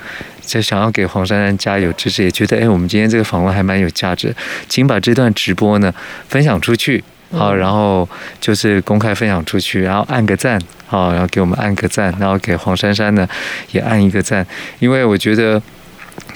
[0.44, 4.34] 就想要给黄珊珊加油支持，也觉得哎，我们今天这个访问还蛮有价值，
[4.68, 5.94] 请把这段直播呢
[6.28, 7.02] 分享出去。
[7.32, 8.08] 好，然后
[8.40, 13.26] 就是公开分享出去，然后按个赞，好，然后给我们按个赞，然后给黄珊珊呢
[13.72, 14.46] 也按一个赞，
[14.78, 15.60] 因为我觉得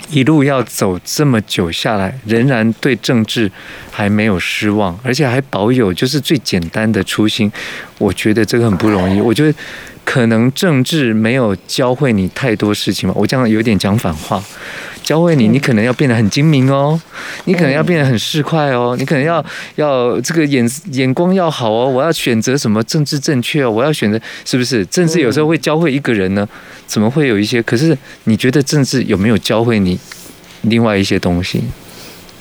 [0.08, 3.50] 一路要走这么久下来，仍然对政治
[3.90, 7.52] 还没有失望，而且还保有就是最简单的初心，
[7.98, 9.20] 我觉得这个很不容易。
[9.20, 9.58] 我觉得
[10.04, 14.42] 可能政治没有教会你太多事情嘛，我这样有点讲反话。
[15.06, 17.00] 教会你，你可能要变得很精明哦，
[17.44, 19.42] 你可能要变得很市侩哦，你可能要
[19.76, 21.88] 要这个眼眼光要好哦。
[21.88, 26.46] 我要选择什么政治正确哦，我要选择是不是政治有时候会教会一个人呢？
[26.88, 27.62] 怎么会有一些？
[27.62, 29.96] 可是你觉得政治有没有教会你
[30.62, 31.62] 另外一些东西？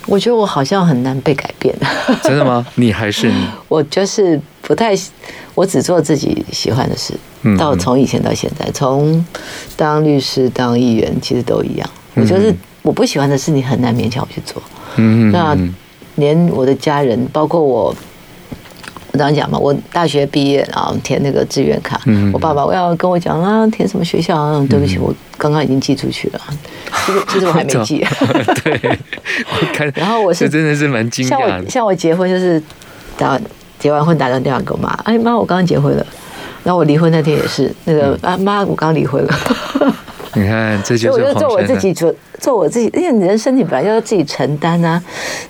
[0.07, 1.75] 我觉得我好像很难被改变。
[2.23, 2.65] 真的吗？
[2.73, 3.47] 你还是你？
[3.67, 4.97] 我就是不太，
[5.53, 7.13] 我只做自己喜欢的事。
[7.59, 9.23] 到从以前到现在，从
[9.77, 11.87] 当律师当议员，其实都一样。
[12.15, 14.61] 我就是我不喜欢的事，你很难勉强我去做。
[14.95, 15.57] 嗯，那
[16.15, 17.95] 连我的家人，包括我，
[19.11, 21.99] 我刚刚讲嘛，我大学毕业然后填那个志愿卡，
[22.31, 24.65] 我爸爸我要跟我讲啊，填什么学校啊？
[24.69, 26.41] 对不起，我刚刚已经寄出去了。
[27.05, 27.97] 其实其实我还没寄。
[28.63, 28.99] 对，
[29.51, 29.91] 我看。
[29.95, 31.29] 然后我是真的是蛮惊讶。
[31.29, 32.61] 像我像我结婚就是
[33.17, 33.39] 打
[33.77, 36.05] 结完婚打个电话给我妈，哎妈，我刚刚结婚了。
[36.63, 39.95] 然后我离婚那天也是那个啊妈，我刚离婚了。
[40.39, 45.01] 你看，这就是我就做我自己做，做我自己，因为你的身体本来就要自己承担啊，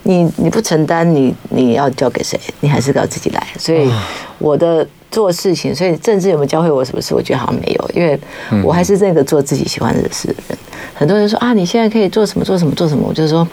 [0.04, 2.40] 你你不承担，你你要交给谁？
[2.60, 3.48] 你还是要自己来。
[3.58, 3.92] 所以
[4.38, 7.16] 我的做事情，所以政治有没有教会我什么事？
[7.16, 8.20] 我觉得好像没有，因为
[8.64, 10.58] 我还是那个做自己喜欢的事的人。
[10.94, 13.46] 很多人说啊，你现在可以做什么做什么做什么，我就说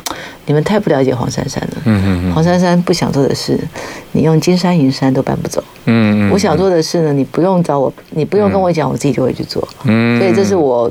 [0.46, 1.76] 你们太不了解黄珊珊了。
[1.84, 2.32] 嗯嗯嗯。
[2.34, 3.58] 黄珊珊不想做的事，
[4.12, 5.62] 你用金山银山都搬不走。
[5.86, 6.30] 嗯嗯。
[6.32, 9.66] 我想做的事呢，你不用找我，你不用跟我讲，我自己就会去做。
[9.84, 10.20] 嗯。
[10.20, 10.88] 所以这是我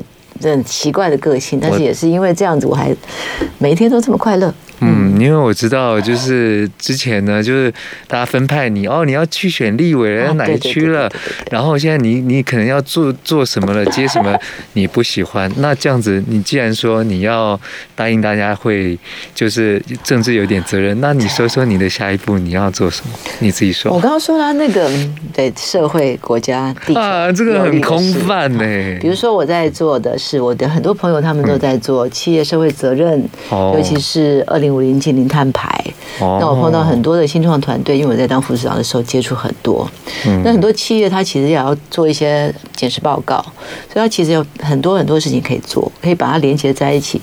[0.50, 2.94] 很奇怪的个性，但是也是因为这样子，我还
[3.58, 4.52] 每一天都这么快乐。
[4.84, 7.72] 嗯，因为我知道，就是之前呢，就是
[8.08, 11.08] 大家分派你哦，你要去选立委了，哪一区了？
[11.52, 14.36] 然后现在你你可能要做做什么了，接什么
[14.72, 15.48] 你不喜欢？
[15.58, 17.58] 那这样子，你既然说你要
[17.94, 18.98] 答应大家会，
[19.32, 23.12] 就是政治有点责任，那你说说你的下一步你要做什么？
[23.38, 23.92] 你自己说。
[23.92, 24.90] 我刚刚说了那个
[25.32, 28.98] 对社会、国家、地啊，这个很空泛呢。
[29.00, 34.71] 比如说我在做的是，我的很多朋友他们都在做企业社会责任，尤其是二零。
[34.72, 35.84] 五零净零碳排，
[36.18, 39.88] 那我碰到很多的新创团队，因为我在当副市长的时候接触很多。
[40.44, 43.36] 那很多企业它其实也要做一些检视报告，
[43.92, 47.20] 所以它其实有很多很多事情可以做，可以把它连接在一起，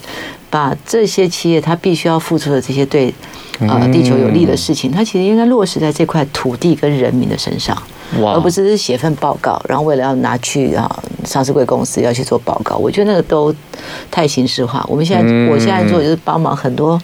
[0.49, 3.13] 把这些企业它必须要付出的这些对
[3.59, 7.75] 呃地球有利的事情，它其实应该落实在这块土地跟人民的身上。
[8.17, 10.89] 而不是写份报告，然后为了要拿去啊
[11.25, 13.53] 上市贵公司要去做报告，我觉得那个都
[14.09, 14.85] 太形式化。
[14.89, 16.99] 我们现在，我现在做就是帮忙很多。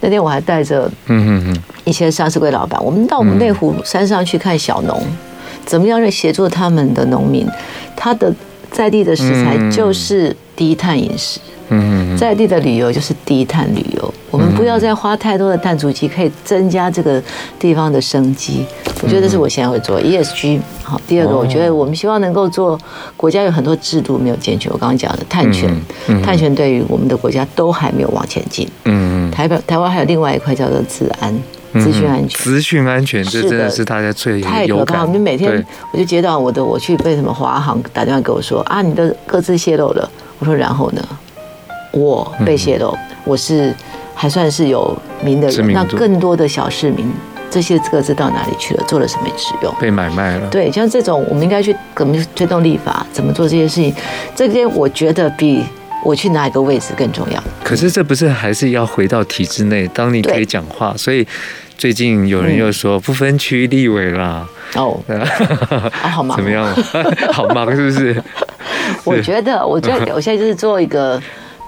[0.00, 0.90] 那天我还带着
[1.84, 5.02] 一些上市贵老板，我们到我们内湖山上去看小农，
[5.64, 7.48] 怎么样来协助他们的农民，
[7.96, 8.34] 他的
[8.70, 11.40] 在地的食材就是低碳饮食。
[11.70, 17.22] 嗯，在地的旅游就是低碳旅游，我们不要再花太多的碳足迹，可以增加这个
[17.58, 18.66] 地方的生机。
[19.02, 20.60] 我觉得这是我现在会做 ESG。
[20.82, 22.78] 好，第二个，我觉得我们希望能够做
[23.16, 25.70] 国家有很多制度没有健全，我刚刚讲的碳权，
[26.22, 28.68] 碳权对于我们的国家都还没有往前进。
[28.84, 31.32] 嗯，台台湾还有另外一块叫做治安、
[31.74, 32.40] 资讯安全。
[32.40, 35.04] 资讯安全，这真的是大家最太可怕。
[35.04, 40.10] 我们每天我就接到我的，我去被什么华航打电话给我说啊，你的各自泄露了。
[40.40, 41.02] 我说然后呢？
[41.92, 43.74] 我被泄露，我是
[44.14, 47.10] 还算是有名的人，那更多的小市民，
[47.50, 48.84] 这些各自到哪里去了？
[48.86, 49.74] 做了什么使用？
[49.80, 50.46] 被买卖了。
[50.48, 53.04] 对，像这种，我们应该去怎么推动立法？
[53.12, 53.94] 怎么做这些事情？
[54.36, 55.64] 这些我觉得比
[56.04, 57.42] 我去哪一个位置更重要。
[57.64, 59.88] 可是这不是还是要回到体制内？
[59.88, 61.26] 当你可以讲话，所以
[61.76, 64.46] 最近有人又说不分区立委啦。
[64.76, 66.64] 哦， 啊，好忙，怎么样？
[67.32, 68.22] 好忙是不是？
[69.04, 71.20] 我觉得，我觉得我现在就是做一个。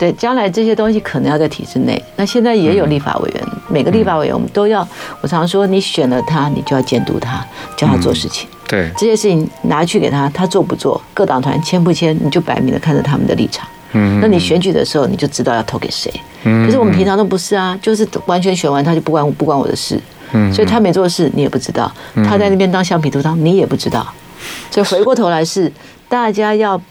[0.02, 2.02] 对，将来这些东西可能要在体制内。
[2.16, 4.84] 那现在也有立法委员，嗯、每个立法委员我们都要。
[5.20, 7.40] 我常说，你选了他，你就要监督他，
[7.76, 8.48] 叫他做事情。
[8.50, 11.00] 嗯、对，这些事情拿去给他，他做不做？
[11.14, 12.18] 各党团签不签？
[12.20, 13.64] 你就摆明了看着他们的立场。
[13.92, 14.18] 嗯。
[14.20, 16.12] 那你选举的时候，你就知道要投给谁。
[16.42, 16.66] 嗯。
[16.66, 19.96] 可是我们平常都不是啊，就是完全选完他就不关不关我的事。
[20.32, 20.52] 嗯。
[20.52, 21.88] 所以他没做事，你也不知道。
[22.28, 24.04] 他在那边当橡皮图章，你也不知道。
[24.68, 25.70] 所以回过头来是
[26.08, 26.82] 大家要。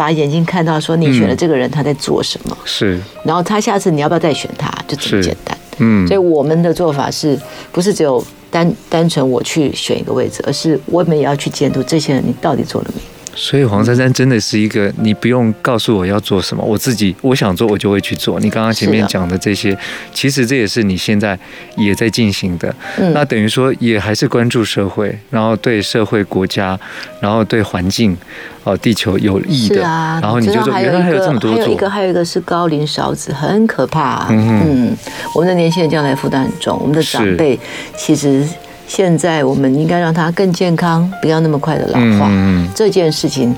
[0.00, 2.56] 把眼睛看到，说你选了这个人，他在做什么？
[2.64, 4.66] 是，然后他下次你要不要再选他？
[4.88, 5.54] 就这么简单。
[5.76, 7.38] 嗯，所以我们的做法是
[7.70, 13.02] 不是只有单单纯我去选一个位置，而是我们也要去监督这些人，你到底做了没？
[13.34, 18.38] 所以黄珊珊真的是一个，你不用告诉我要做什么，我自己我想做我就会去做。
[18.40, 19.76] 你刚刚前面讲的这些，
[20.12, 21.38] 其实这也是你现在
[21.76, 22.74] 也在进行的。
[23.14, 26.78] 那等于说也还是关注社会，然后对社会、国家，
[27.20, 28.16] 然后对环境、
[28.64, 29.80] 哦地球有益的。
[29.80, 31.62] 然后你就说原来还有这么多做。
[31.62, 34.26] 还有一个还有一个是高龄少子，很可怕。
[34.30, 34.94] 嗯，
[35.34, 37.58] 我们的年轻人将来负担很重，我们的长辈
[37.96, 38.46] 其实。
[38.90, 42.26] 现在我们应该让他更健康，不要那么快的老化。
[42.28, 43.54] 嗯，这件事情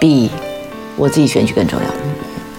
[0.00, 0.30] 比
[0.96, 1.86] 我自己选举更重要。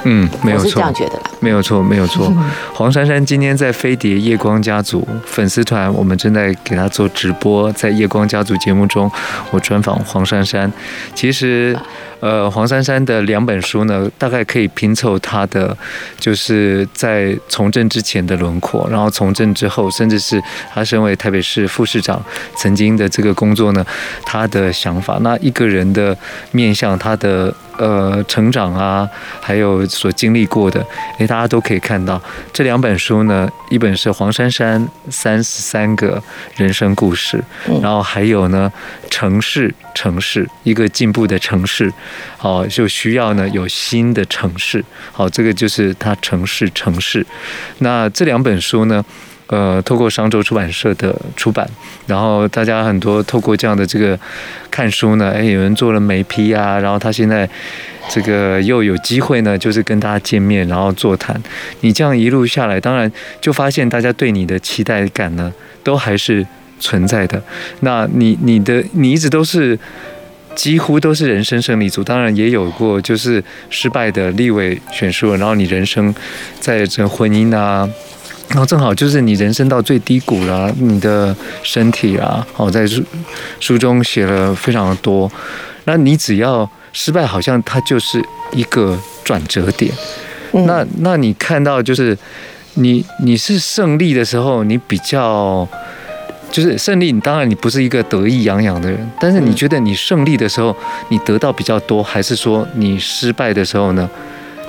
[0.03, 1.23] 嗯，没有错，我是这样觉得啦。
[1.39, 2.33] 没有错，没有错。
[2.73, 9.11] 黄珊珊今天在飞碟夜光家族粉丝团，我们正在给她做直播，在夜光家族节目中，
[9.51, 10.71] 我专访黄珊珊。
[11.13, 11.77] 其实。
[12.21, 15.75] 呃，黄珊珊的两本书呢，大概可以拼凑她的，
[16.19, 20.39] 就是在从政之前的轮廓，然后从政之后，甚至是
[20.71, 22.23] 她身为台北市副市长
[22.55, 23.83] 曾经的这个工作呢，
[24.23, 25.17] 她的想法。
[25.21, 26.15] 那一个人的
[26.51, 29.07] 面向，他的呃成长啊，
[29.39, 30.85] 还有所经历过的，
[31.17, 32.21] 诶，大家都可以看到
[32.53, 36.21] 这两本书呢，一本是黄珊珊三十三个
[36.55, 37.43] 人生故事，
[37.81, 38.71] 然后还有呢，
[39.09, 41.91] 城市城市一个进步的城市。
[42.37, 44.83] 好，就需要呢有新的城市。
[45.11, 47.25] 好，这个就是它城市城市。
[47.79, 49.03] 那这两本书呢，
[49.51, 51.69] 呃，透过商周出版社的出版，
[52.07, 54.19] 然后大家很多透过这样的这个
[54.71, 57.47] 看书呢，哎，有人做了媒批啊，然后他现在
[58.09, 61.39] 这个又有机会呢，就是跟大家见面，然后座谈。
[61.81, 66.47] 你这样一路下来，当然就发现大家对你的期待感呢，都还是。
[66.83, 67.39] 存在的。
[67.81, 69.77] 那你你的你一直都是
[70.55, 76.11] 几乎都是人生胜利组，当然也有过就是失败的立委选书，然后你人生
[76.59, 77.87] 在这婚姻啊。
[78.51, 81.33] 然后正好就是你人生到最低谷了，你的
[81.63, 83.01] 身体啊，好在书
[83.61, 85.31] 书中写了非常的多。
[85.85, 88.21] 那你只要失败，好像它就是
[88.51, 89.91] 一个转折点。
[90.51, 92.15] 那那你看到就是
[92.73, 95.65] 你你是胜利的时候，你比较
[96.51, 97.13] 就是胜利。
[97.13, 100.75] 你当然你不是一个得意洋洋的人，但是你觉得你胜利的时候，
[101.07, 104.09] 你得到比较多，还是说你失败的时候呢？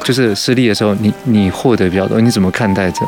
[0.04, 3.00] 就是失利的时候，你你获得比较多，你怎么看待这？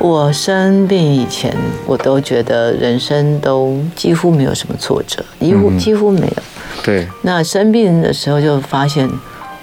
[0.00, 1.54] 我生病以前，
[1.86, 6.42] 我都觉得人生都几乎没有什么挫折，几乎几乎没有。
[6.82, 7.06] 对。
[7.22, 9.06] 那生病的时候就发现，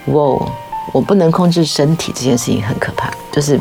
[0.05, 0.51] 哇，
[0.93, 3.11] 我不能控制身体这件事情很可怕。
[3.31, 3.59] 就是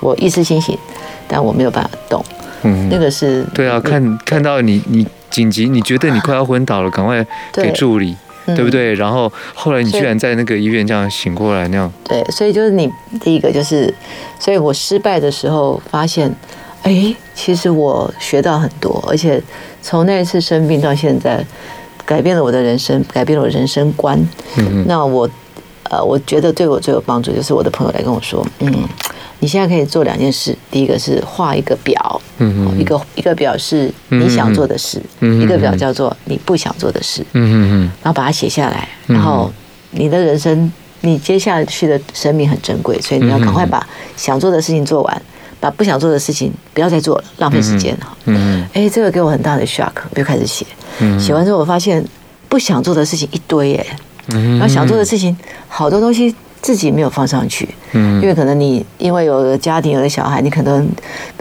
[0.00, 0.78] 我意识清醒，
[1.26, 2.22] 但我没有办法动。
[2.62, 2.88] 嗯。
[2.90, 3.42] 那个是。
[3.54, 8.14] 对啊，看看到你你紧急，你觉得你快要昏倒了，赶快给助理。
[8.54, 8.94] 对不对？
[8.94, 11.92] 然后后来你居然在那个医院这样醒过来那样。
[12.04, 12.90] 对，所以就是你
[13.20, 13.92] 第一个就是，
[14.38, 16.34] 所以我失败的时候发现，
[16.82, 19.42] 哎，其实我学到很多，而且
[19.82, 21.44] 从那一次生病到现在，
[22.04, 24.18] 改变了我的人生，改变了我人生观。
[24.56, 24.84] 嗯嗯。
[24.86, 25.28] 那我，
[25.90, 28.88] 呃，我觉得对我最有帮助就是我的朋友来跟我说，嗯。
[29.40, 32.20] 你现在可以做两件事，第一个是画一个表，
[32.76, 39.52] 一个一个表是你想做的事，嗯，一个表叫做你不想做的事，嗯嗯，然后把它写下来，然后
[39.92, 40.72] 你的人生，
[41.02, 43.86] 你接下去的生命很珍贵，所以你要赶快把
[44.16, 45.22] 想做的事情做完，
[45.60, 50.66] 把不想做的事情不要再做了，浪费时间哈，嗯，哎，这个给我很大的 shock，我就开始写，
[51.16, 52.04] 写完之后我发现
[52.48, 53.86] 不想做的事情一堆耶，
[54.26, 55.36] 然后想做的事情
[55.68, 56.34] 好多东西。
[56.60, 60.86] 自己没有放上去，嗯，因为可能你因为有了家庭，有了小孩，你可能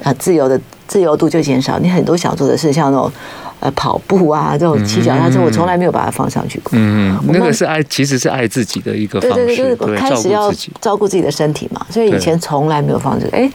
[0.04, 1.80] 啊自由的自由度就减少。
[1.80, 3.12] 你很多想做的事，像那种
[3.60, 6.72] 呃跑步啊，这种骑脚踏车，我从来没有把它放上去过。
[6.74, 13.38] 嗯，那个是爱，其实是爱自己的一个方式，对对对，就是开始要照顾自己的身体嘛，所以以前从来没有放这个。
[13.38, 13.50] 哎。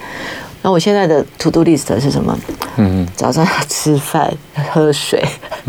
[0.64, 2.38] 那我现在的 to do list 是什么？
[2.76, 4.32] 嗯，早上要吃饭、
[4.72, 5.22] 喝水，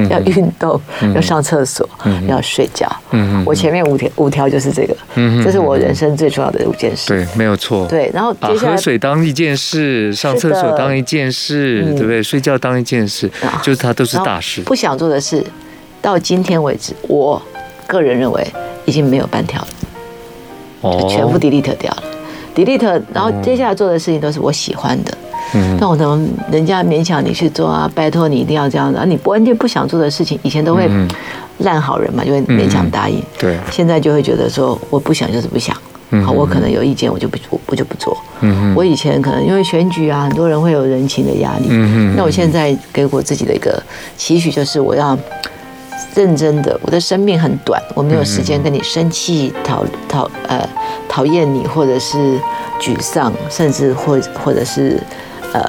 [0.09, 0.79] 要运动，
[1.15, 1.87] 要上厕所，
[2.27, 2.87] 要睡觉。
[3.09, 4.95] 嗯，我前面五条五条就是这个。
[5.15, 7.07] 嗯，这是我人生最重要的五件事。
[7.07, 7.87] 对，没有错。
[7.87, 12.21] 对，然后接下来喝水当一件事，上厕所当一件事，对不对？
[12.21, 13.29] 睡觉当一件事，
[13.63, 14.61] 就是它都是大事。
[14.61, 15.43] 不想做的事，
[16.01, 17.41] 到今天为止，我
[17.87, 18.47] 个人认为
[18.85, 19.59] 已经没有半条
[20.81, 22.03] 了，就全部 delete 掉了。
[22.55, 25.17] delete，然后接下来做的事情都是我喜欢的。
[25.55, 26.19] 嗯，那我怎么
[26.51, 27.89] 人家勉强你去做啊？
[27.93, 29.05] 拜托你一定要这样子啊！
[29.05, 30.89] 你完全不想做的事情，以前都会
[31.59, 33.21] 烂好人嘛，就会勉强答应。
[33.37, 35.75] 对，现在就会觉得说我不想就是不想。
[36.23, 38.17] 好，我可能有意见，我就不我我就不做。
[38.41, 41.67] 嗯，我以前可能因为选举啊，很多人会有人情的压力。
[41.69, 43.81] 嗯，那我现在给我自己的一个
[44.17, 45.17] 期许就是我要。
[46.15, 50.67] 认真的，我的生命很短，我没有时间跟你生气、讨讨呃
[51.09, 52.39] 讨厌你，或者是
[52.79, 55.01] 沮丧，甚至或或者是
[55.53, 55.61] 呃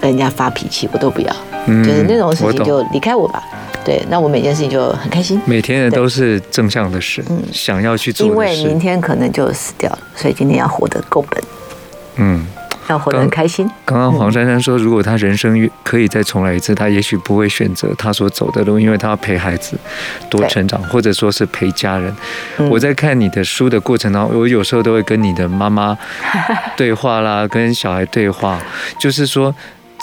[0.00, 3.42] 跟人家发脾气，我都不要，嗯、就是那种事情就离开我吧。
[3.84, 5.40] 对，那我每件事情就很开心。
[5.44, 8.26] 每天的都是正向的事，嗯，想要去做。
[8.26, 11.42] 因为明天可能就死掉了，所以今天要活得够本。
[12.16, 12.46] 嗯。
[12.88, 13.68] 要活得很开心。
[13.84, 19.78] 刚刚黄珊珊说，如果她人生可以再重来一次，她也许不会选择她所走的路，因为她要陪孩子
[20.28, 22.14] 多成长，或者说是陪家人。
[22.70, 25.96] 我在看你的书的过程当中，我有时候都会跟你的妈妈
[26.76, 28.58] 对话啦，跟小孩对话，
[28.98, 29.54] 就是说。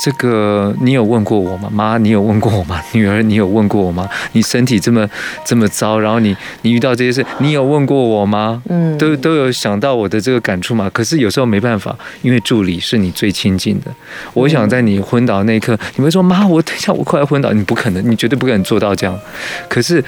[0.02, 1.70] 这个你有问过我吗？
[1.70, 2.82] 妈，你有问过我吗？
[2.93, 4.08] 女儿，你有问过我吗？
[4.32, 5.06] 你身体这么
[5.43, 8.62] 这么糟，然后你你遇到这些事，你有问过我吗？
[8.70, 10.89] 嗯，都都有想到我的这个感触嘛？
[10.93, 13.93] 可是有时候没办法，因为助理是你最亲近的。
[14.34, 19.20] 我想在你昏倒那一刻，你会说妈，我等一下我快要昏倒，你不可能，你绝对不可能做到这样。
[19.68, 20.02] 可是，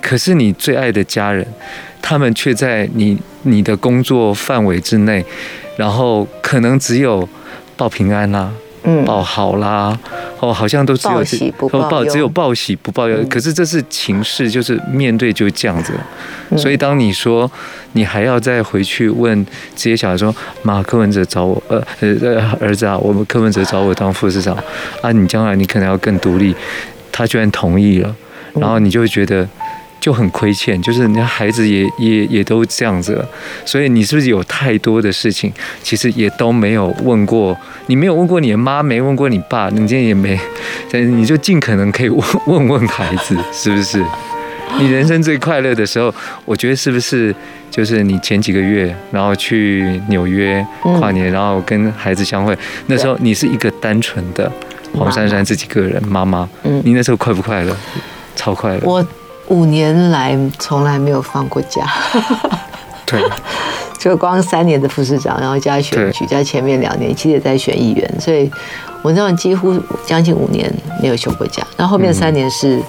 [0.00, 1.46] 可是你最爱的家人，
[2.00, 5.22] 他们却在你你的工作范围之内，
[5.76, 7.28] 然后可能只有
[7.76, 8.52] 报平安啦、啊。
[9.04, 9.98] 报好啦，
[10.40, 13.16] 哦，好像都只有报喜不报，只有报喜不报忧。
[13.28, 15.92] 可是这是情势，就是面对就这样子。
[16.56, 17.50] 所以当你说
[17.92, 24.56] 你还要再回去问这些小孩说，妈，柯文哲找我，呃呃儿子啊，我们柯文哲找我当副市长。
[25.02, 26.54] 啊，你将来你可能要更独立，
[27.12, 28.14] 他居然同意了，
[28.54, 29.46] 然后你就会觉得。
[30.00, 33.28] 就很亏欠，就是人家孩子也也也都这样子了，
[33.64, 40.38] 所以你是不是有太多的事情，其实也都没有问过，你没有问过你的妈，没问过你爸，你今天也没，
[40.92, 44.02] 你就尽可能可以问问问孩子，是不是？
[44.78, 47.34] 你人生最快乐的时候，我觉得是不是
[47.70, 54.50] 就是你前几个月，然后去纽约跨年，然后跟孩子相会，那时候你是一个单纯的
[54.92, 57.74] 黄珊珊自己个人妈妈，嗯，你那时候快不快乐？
[58.36, 58.80] 超快乐。
[58.84, 59.04] 我
[59.48, 61.86] 五年来从来没有放过假。
[63.04, 63.22] 对。
[63.98, 68.48] 就光三年的副市长，然后加选举，加前面两年其实也在选议员，所以
[69.02, 69.76] 我那样几乎
[70.06, 70.72] 将近五年
[71.02, 71.66] 没有休过假。
[71.76, 72.80] 然后后面三年是，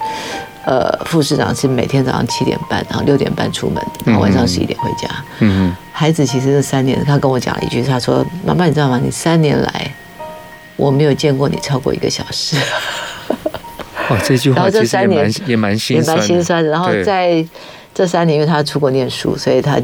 [0.66, 5.10] 呃，副市长是每天早上七点半，然后六点半出门，然后晚上十一点回家。
[5.40, 9.02] 嗯，孩子其实这三年，他跟我讲了一句，他说：“妈妈，你知道吗？
[9.04, 9.92] 你三年来
[10.76, 12.56] 我没有见过你超过一个小时。”
[14.10, 16.70] 哇，这句话其实也蛮也蛮心酸，也蛮心酸的。
[16.70, 17.46] 然后在
[17.94, 19.80] 这三年，因为他出国念书，所以他。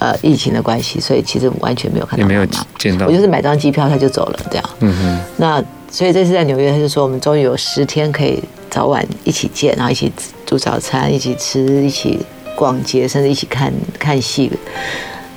[0.00, 2.46] 呃，疫情的关系，所以其实完全没有看到，也没有
[2.78, 3.04] 见到。
[3.08, 4.64] 我就是买张机票，他就走了，这样。
[4.78, 5.20] 嗯哼。
[5.38, 5.60] 那
[5.90, 10.12] 所以这次在纽约，他就说我们终于有十天可以早晚一起见，然后一起
[10.46, 12.24] 煮早餐，一起吃，一起
[12.54, 14.52] 逛街，甚至一起看看戏。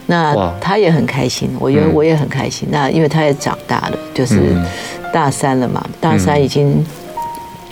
[0.06, 2.68] 那他也很开心，我觉得我也很开心。
[2.70, 4.56] 嗯、那因为他也长大了，就是
[5.12, 6.86] 大三了嘛，大三已经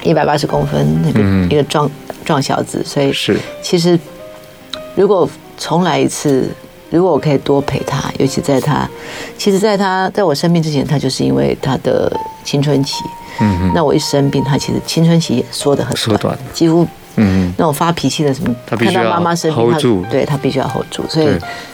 [0.04, 1.20] 一百八十公分，那个
[1.54, 1.90] 一个壮
[2.26, 4.00] 壮小子，所以是其实
[4.96, 6.50] 如果重来一次。
[6.92, 8.90] 如果我可以多陪他，尤其在他，
[9.38, 12.12] 其实在他在我生病之前，他就是因为他的
[12.44, 13.04] 青春期。
[13.42, 13.72] 嗯嗯。
[13.76, 16.88] 那我一生病，他其实青春期也缩得很短，缩短，几乎
[17.18, 17.54] 嗯。
[17.60, 21.04] 那种发脾气的什么，看到妈妈生病，他对他必须要 hold 住。
[21.08, 21.30] 所以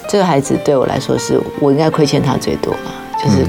[0.09, 2.91] 这个孩子对我来说，是我应该亏欠他最多嘛。
[3.23, 3.47] 就是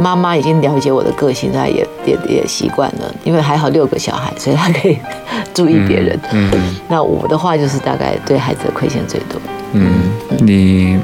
[0.00, 4.96] 妈妈已经了解我的个性，她也也也习惯了，因为还好六个小孩，所以她可以
[5.52, 6.18] 注意别人。
[6.32, 6.76] 嗯。
[6.88, 9.40] 那我的话就是大概对孩子的亏欠最多。
[9.72, 10.98] 嗯，你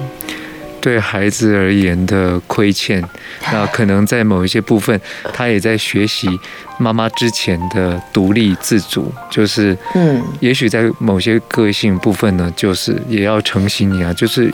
[0.85, 3.03] 对孩子而言的亏欠，
[3.51, 5.01] 那可能在某一些部分，
[5.33, 6.29] 他也在学习
[6.77, 14.53] 妈妈之前的独立自主，就是，嗯，也许在某些个性部分呢，就是也要承袭你啊，就是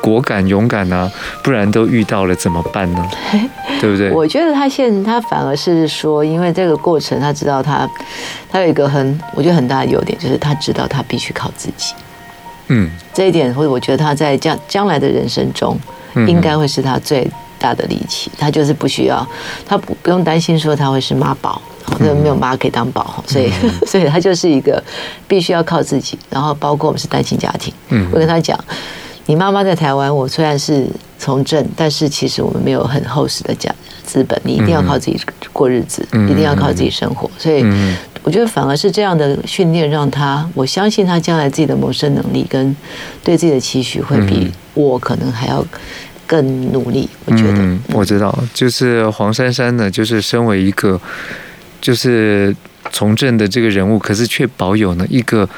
[0.00, 1.10] 果敢勇敢啊，
[1.42, 3.04] 不然都遇到了怎么办呢？
[3.80, 4.10] 对不对？
[4.14, 7.90] 我觉得他现他反而是说，因为这个过程，他知道他
[8.48, 11.92] 他有一个很我觉得很大的优点，就是他知道他必须靠自己。
[12.70, 15.76] 嗯，这一点，会我觉得他在将将来的人生中，
[16.26, 18.30] 应该会是他最大的利器。
[18.38, 19.26] 他就是不需要，
[19.66, 23.52] 他不不用担心说他会是妈宝，或者没有妈可以当宝，所以
[23.86, 24.82] 所以他就是一个
[25.28, 26.18] 必须要靠自己。
[26.30, 28.58] 然后包括我们是单亲家庭，嗯，我跟他讲，
[29.26, 30.86] 你妈妈在台湾，我虽然是
[31.20, 35.20] 从政，但是其实我们没有很厚实的家资本，你一定要靠自己
[35.52, 37.64] 过日子，一定要靠自己生活，所以。
[38.22, 42.76] 我觉得反而是这样的训练，让他我相信他将来自己的谋生能力跟
[43.24, 45.64] 对自己的期许，会比我可能还要
[46.26, 47.08] 更努力。
[47.24, 51.00] 我觉得，嗯，我知道，就是黄珊珊呢，就是身为一个，
[51.80, 52.54] 就是。
[52.92, 55.48] 从政的这个人物，可是却保有呢一个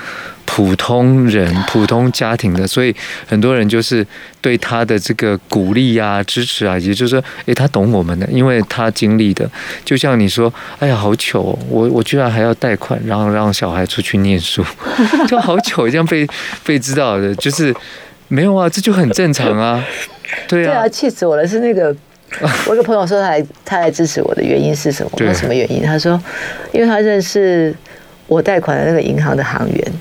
[0.45, 2.95] 普通人、普通家庭的，所以
[3.27, 4.07] 很多人就是
[4.41, 9.49] 对他的这个鼓励啊、支持啊，也就是说，诶，他懂我们的，因为他经历的，
[9.85, 14.65] 就像你说，哎呀，好糗哦，我我居然还要贷款，然后让小孩出去念书，
[15.27, 16.27] 就好糗，这样被
[16.65, 17.75] 被知道的，就是
[18.29, 19.83] 没有啊，这就很正常啊，
[20.47, 21.95] 对啊，对啊，气死我了，是那个。
[22.67, 25.11] 我有个朋友说他来他来支持我的原因是什么？
[25.13, 25.83] 我说什么原因？
[25.83, 26.19] 他说，
[26.73, 27.75] 因为他认识
[28.27, 29.93] 我贷款的那个银行的行员，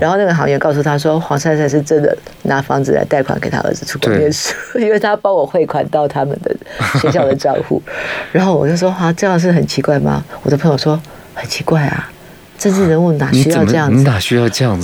[0.00, 6.54] 然后那个行员告诉他说，黄珊珊是真的拿房子来贷款给他儿子出国念书， 因为他帮我汇款到他们的
[7.00, 7.82] 学校的账户。
[8.32, 10.24] 然后我就说啊，这样是很奇怪吗？
[10.42, 11.00] 我的朋友说
[11.34, 12.10] 很奇怪啊，
[12.58, 13.96] 政治人物哪需要这样子？
[13.96, 14.78] 你哪需要这样子？